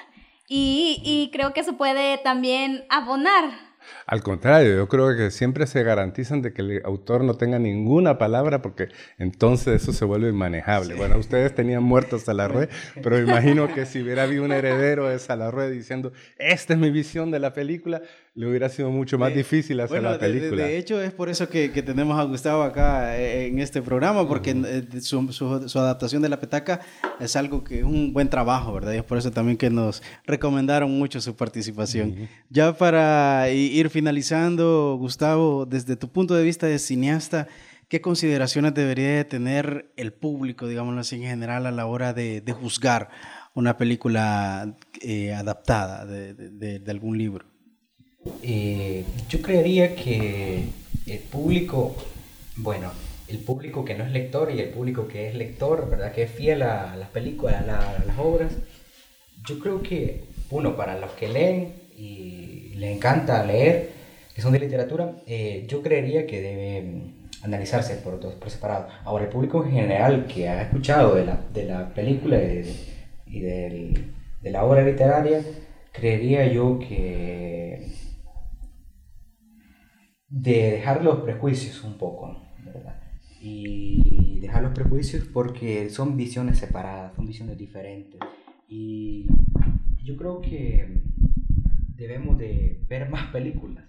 [0.47, 3.66] y, y creo que eso puede también abonar
[4.05, 8.17] Al contrario, yo creo que siempre se garantizan de que el autor no tenga ninguna
[8.17, 10.95] palabra porque entonces eso se vuelve inmanejable.
[10.95, 12.69] Bueno, ustedes tenían muerto a Salarrué,
[13.01, 16.89] pero me imagino que si hubiera habido un heredero de Salarrué diciendo, esta es mi
[16.91, 18.01] visión de la película,
[18.35, 20.63] le hubiera sido mucho más difícil hacer Bueno, la de- de- película.
[20.65, 24.27] De, hecho, es por eso que, que tenemos a Gustavo acá eh, en este programa,
[24.27, 26.81] porque eh, de su, su- su adaptación de la petaca
[27.19, 28.93] es algo que es un buen trabajo, ¿verdad?
[28.93, 32.27] Y es por eso también que nos recomendaron mucho su participación.
[32.49, 37.47] Ya para i- ir finalizando, Gustavo, desde tu punto de vista de cineasta,
[37.87, 42.43] ¿qué consideraciones debería de tener el público, digámoslo así en general, a la hora de,
[42.59, 43.09] juzgar
[43.53, 47.45] una película eh, adaptada de, algún libro?
[48.41, 50.65] Eh, yo creería que
[51.05, 51.95] el público,
[52.55, 52.91] bueno,
[53.27, 56.13] el público que no es lector y el público que es lector, ¿verdad?
[56.13, 58.53] Que es fiel a las películas, a, a las obras,
[59.47, 63.89] yo creo que, uno, para los que leen y les encanta leer,
[64.33, 67.01] que son de literatura, eh, yo creería que debe mm,
[67.43, 68.87] analizarse por por separado.
[69.03, 72.75] Ahora, el público en general que ha escuchado de la, de la película y, de,
[73.25, 75.41] y del- de la obra literaria,
[75.91, 77.87] creería yo que
[80.29, 82.99] de dejar los prejuicios un poco, ¿verdad?
[83.41, 88.19] Y dejar los prejuicios porque son visiones separadas, son visiones diferentes.
[88.67, 89.25] Y
[90.03, 91.01] yo creo que
[91.97, 93.83] debemos de ver más películas,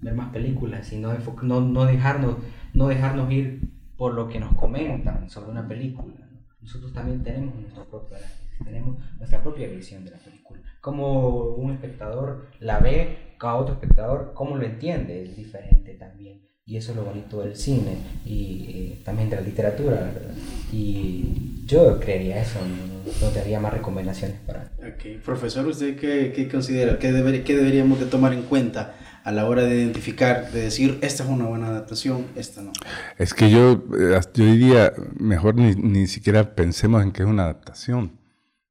[0.00, 1.12] ver más películas y no,
[1.42, 2.36] no, no, dejarnos,
[2.72, 6.14] no dejarnos ir por lo que nos comentan sobre una película.
[6.30, 6.38] ¿no?
[6.60, 8.18] Nosotros también tenemos nuestra propia,
[8.64, 10.60] tenemos nuestra propia visión de la película.
[10.80, 16.51] Como un espectador la ve, cada otro espectador, cómo lo entiende, es diferente también.
[16.72, 20.34] Y eso es lo bonito del cine y eh, también de la literatura, ¿verdad?
[20.72, 24.72] Y yo creería eso, no, no daría más recomendaciones para...
[24.78, 26.98] Ok, Profesor, ¿usted qué, qué considera?
[26.98, 30.98] ¿Qué, deber- qué deberíamos de tomar en cuenta a la hora de identificar, de decir,
[31.02, 32.72] esta es una buena adaptación, esta no?
[33.18, 37.42] Es que yo, eh, yo diría, mejor ni, ni siquiera pensemos en que es una
[37.42, 38.18] adaptación,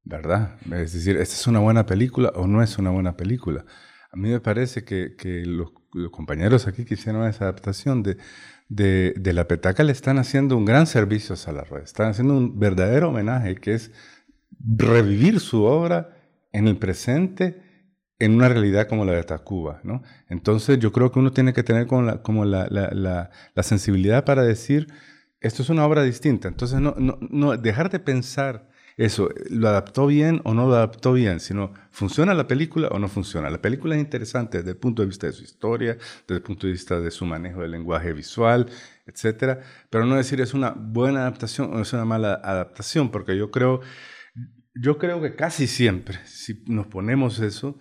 [0.03, 0.55] ¿verdad?
[0.73, 3.63] Es decir, ¿esta es una buena película o no es una buena película?
[4.11, 8.17] A mí me parece que, que los, los compañeros aquí que hicieron esa adaptación de,
[8.69, 12.59] de, La Petaca le están haciendo un gran servicio a la red, están haciendo un
[12.59, 13.91] verdadero homenaje que es
[14.59, 16.17] revivir su obra
[16.51, 17.61] en el presente
[18.19, 20.03] en una realidad como la de Tacuba, ¿no?
[20.29, 24.25] Entonces yo creo que uno tiene que tener como la, como la, la, la sensibilidad
[24.25, 24.87] para decir,
[25.41, 26.47] esto es una obra distinta.
[26.47, 28.69] Entonces no, no, no dejar de pensar
[29.05, 33.07] eso, lo adaptó bien o no lo adaptó bien, sino funciona la película o no
[33.07, 33.49] funciona.
[33.49, 35.97] La película es interesante desde el punto de vista de su historia,
[36.27, 38.69] desde el punto de vista de su manejo del lenguaje visual,
[39.07, 43.49] etcétera, pero no decir es una buena adaptación o es una mala adaptación, porque yo
[43.49, 43.81] creo,
[44.75, 47.79] yo creo que casi siempre, si nos ponemos eso,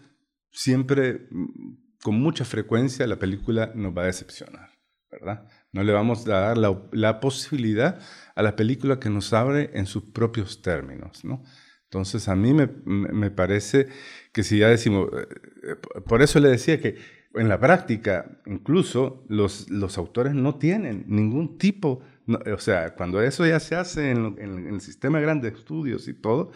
[0.50, 4.70] siempre, mm, con mucha frecuencia, la película nos va a decepcionar,
[5.10, 5.46] ¿verdad?
[5.70, 8.00] No le vamos a dar la posibilidad
[8.40, 11.44] a la película que nos abre en sus propios términos, ¿no?
[11.84, 13.88] Entonces, a mí me, me parece
[14.32, 15.26] que si ya decimos, eh,
[15.64, 16.96] eh, por eso le decía que
[17.34, 23.20] en la práctica, incluso los, los autores no tienen ningún tipo, no, o sea, cuando
[23.20, 26.52] eso ya se hace en, el sistema de grandes estudios y todo,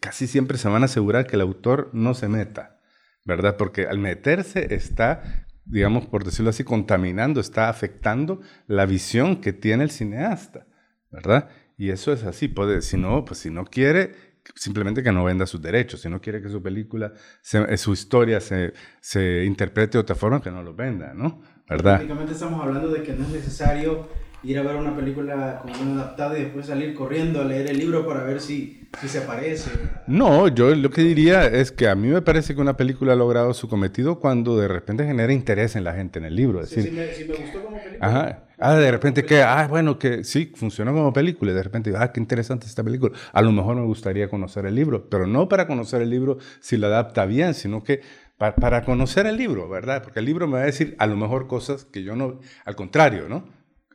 [0.00, 2.80] casi siempre se van a asegurar que el autor no se meta,
[3.26, 3.56] ¿verdad?
[3.58, 9.84] Porque al meterse está, digamos, por decirlo así, contaminando, está afectando la visión que tiene
[9.84, 10.66] el cineasta,
[11.14, 11.48] ¿verdad?
[11.78, 14.14] Y eso es así, puede, si no, pues si no quiere,
[14.54, 17.12] simplemente que no venda sus derechos, si no quiere que su película,
[17.52, 21.40] eh, su historia se, se interprete de otra forma, que no lo venda, ¿no?
[21.68, 21.96] ¿Verdad?
[21.96, 24.08] Prácticamente estamos hablando de que no es necesario
[24.44, 27.78] ir a ver una película como una adaptada y después salir corriendo a leer el
[27.78, 29.70] libro para ver si, si se aparece.
[30.06, 33.16] No, yo lo que diría es que a mí me parece que una película ha
[33.16, 36.62] logrado su cometido cuando de repente genera interés en la gente en el libro.
[36.62, 38.08] Es Sí, decir, si, me, si me gustó como película.
[38.08, 38.40] Ajá.
[38.58, 41.52] Ah, de repente que, ah, bueno, que sí, funcionó como película.
[41.52, 43.16] De repente, ah, qué interesante esta película.
[43.32, 46.76] A lo mejor me gustaría conocer el libro, pero no para conocer el libro si
[46.76, 48.00] lo adapta bien, sino que
[48.38, 50.02] pa- para conocer el libro, ¿verdad?
[50.02, 52.76] Porque el libro me va a decir a lo mejor cosas que yo no, al
[52.76, 53.44] contrario, ¿no?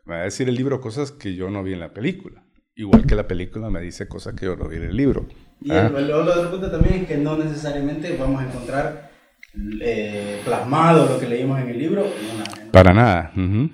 [0.06, 2.44] Me va a decir el libro cosas que yo no vi en la película.
[2.76, 5.28] Igual que la película me dice cosas que yo no vi en el libro.
[5.62, 5.88] Y Ah.
[5.88, 9.10] el, el otro punto también es que no necesariamente vamos a encontrar
[9.82, 13.32] eh, plasmado lo que leímos en el libro en una- Para nada.
[13.36, 13.70] ujú.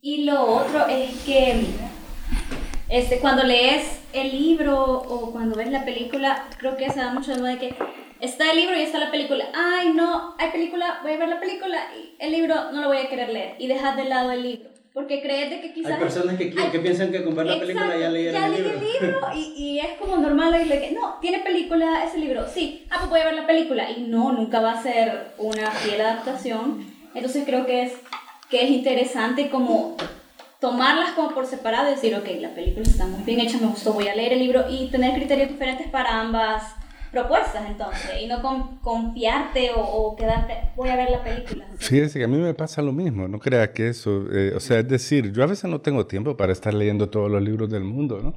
[0.00, 1.62] Y lo otro es que
[2.88, 7.32] este, cuando lees el libro o cuando ves la película, creo que se da mucho
[7.32, 7.74] de moda de que
[8.20, 9.44] está el libro y está la película.
[9.54, 12.98] Ay, no, hay película, voy a ver la película y el libro no lo voy
[12.98, 13.54] a querer leer.
[13.58, 14.69] Y dejas de lado el libro.
[14.92, 15.92] Porque crees de que quizás...
[15.92, 18.52] Hay personas que, qui- Ay, que piensan que ver la película ya leyeron ya el
[18.54, 18.70] libro.
[18.72, 22.86] el libro y, y es como normal oírle que no, tiene película ese libro, sí,
[22.90, 26.00] ah, pues voy a ver la película y no, nunca va a ser una fiel
[26.00, 26.84] adaptación.
[27.14, 27.92] Entonces creo que es,
[28.50, 29.96] que es interesante como
[30.60, 33.92] tomarlas como por separado y decir, ok, la película está muy bien hecha, me gustó,
[33.92, 36.64] voy a leer el libro y tener criterios diferentes para ambas
[37.12, 41.66] propuestas entonces y no con- confiarte o, o quedarte, voy a ver la película.
[41.76, 44.78] Fíjese que a mí me pasa lo mismo, no crea que eso, eh, o sea,
[44.80, 47.84] es decir, yo a veces no tengo tiempo para estar leyendo todos los libros del
[47.84, 48.34] mundo, ¿no?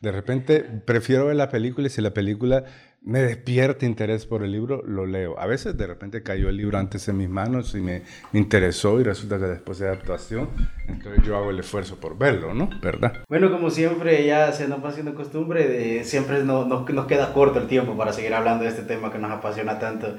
[0.00, 2.64] De repente prefiero ver la película y si la película
[3.06, 5.38] me despierta interés por el libro, lo leo.
[5.38, 8.02] A veces de repente cayó el libro antes en mis manos y me,
[8.32, 10.48] me interesó y resulta que después de adaptación,
[10.88, 12.68] entonces yo hago el esfuerzo por verlo, ¿no?
[12.82, 13.22] ¿Verdad?
[13.28, 17.32] Bueno, como siempre, ya se nos va haciendo costumbre, de, siempre no- nos, nos queda
[17.32, 20.16] corto el tiempo para seguir hablando de este tema que nos apasiona tanto,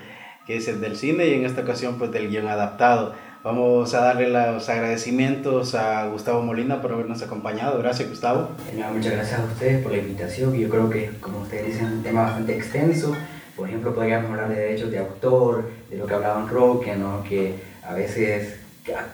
[0.48, 3.14] que es el del cine y en esta ocasión pues del guion adaptado.
[3.48, 7.80] Vamos a darle los agradecimientos a Gustavo Molina por habernos acompañado.
[7.80, 8.50] Gracias, Gustavo.
[8.70, 10.54] Señora, muchas gracias a ustedes por la invitación.
[10.54, 13.16] Yo creo que, como ustedes dicen, es un tema bastante extenso.
[13.56, 17.24] Por ejemplo, podríamos hablar de derechos de autor, de lo que hablaban Roque, ¿no?
[17.24, 17.56] que
[17.88, 18.58] a veces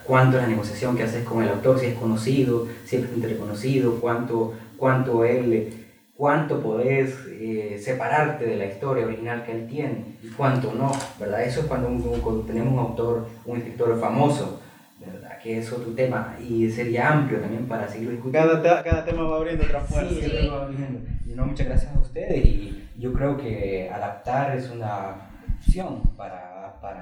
[0.03, 3.99] cuánto es la negociación que haces con el autor, si es conocido, si es reconocido,
[4.01, 5.82] cuánto, cuánto él,
[6.23, 11.43] cuánto podés eh, separarte de la historia original que él tiene y cuánto no, ¿verdad?
[11.43, 14.61] Eso es cuando, un- cuando tenemos un autor, un escritor famoso,
[15.05, 15.37] ¿verdad?
[15.43, 18.61] Que es otro tema y sería amplio también para seguir discutiendo.
[18.63, 20.09] Cada, te- cada tema va abriendo otra puerta.
[20.09, 20.99] Sí, siempre va abriendo.
[21.27, 25.15] Y no, muchas gracias a ustedes y yo creo que adaptar es una
[25.59, 27.01] opción para, para,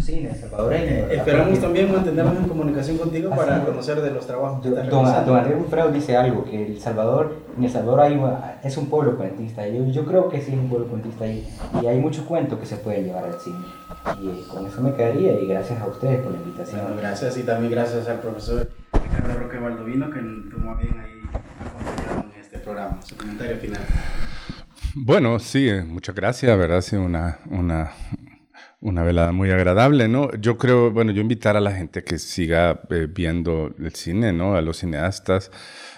[0.00, 0.86] cine salvadoreño.
[0.86, 1.12] ¿verdad?
[1.12, 5.04] Esperamos también mantenernos en comunicación contigo para Así conocer de los trabajos que estás Don,
[5.26, 8.86] don Andrés Bufrao dice algo, que El Salvador, en El Salvador hay una- es un
[8.88, 9.66] pueblo cuentista.
[9.68, 11.46] Yo, yo creo que sí es un pueblo cuentista y,
[11.82, 13.58] y hay muchos cuentos que se pueden llevar al cine.
[14.22, 16.80] Y eh, con eso me quedaría y gracias a ustedes por la invitación.
[16.82, 20.20] Bueno, gracias y también gracias al profesor Ricardo Roque Baldovino que
[20.50, 23.00] tomó bien ahí acompañarnos en este programa.
[23.02, 23.80] Su comentario final.
[24.94, 26.78] Bueno, sí, eh, muchas gracias, ¿verdad?
[26.78, 27.90] Ha sido una, una,
[28.80, 30.30] una velada muy agradable, ¿no?
[30.36, 34.54] Yo creo, bueno, yo invitar a la gente que siga eh, viendo el cine, ¿no?
[34.54, 35.50] A los cineastas,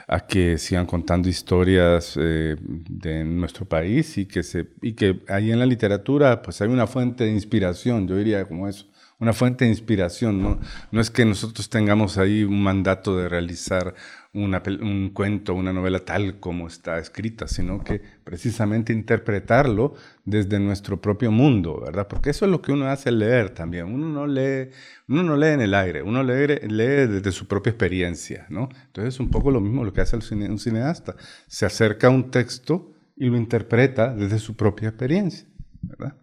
[0.09, 5.53] a que sigan contando historias eh, de nuestro país y que, se, y que ahí
[5.53, 8.89] en la literatura, pues hay una fuente de inspiración, yo diría como eso,
[9.21, 10.59] una fuente de inspiración, ¿no?
[10.91, 13.95] No es que nosotros tengamos ahí un mandato de realizar
[14.33, 19.95] un cuento, una novela tal como está escrita, sino que precisamente interpretarlo
[20.25, 22.07] desde nuestro propio mundo, ¿verdad?
[22.09, 23.87] Porque eso es lo que uno hace al leer también.
[23.87, 24.71] Uno no lee,
[25.09, 28.68] uno no lee en el aire, uno lee, lee desde su propia experiencia, ¿no?
[28.87, 31.16] Entonces es un poco lo mismo lo que hace un cineasta.
[31.49, 35.47] Se acerca a un texto y lo interpreta desde su propia experiencia,
[35.83, 36.16] ¿verdad?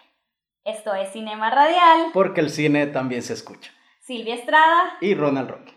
[0.65, 2.11] Esto es Cinema Radial.
[2.13, 3.73] Porque el cine también se escucha.
[4.01, 4.99] Silvia Estrada.
[5.01, 5.75] Y Ronald Roque.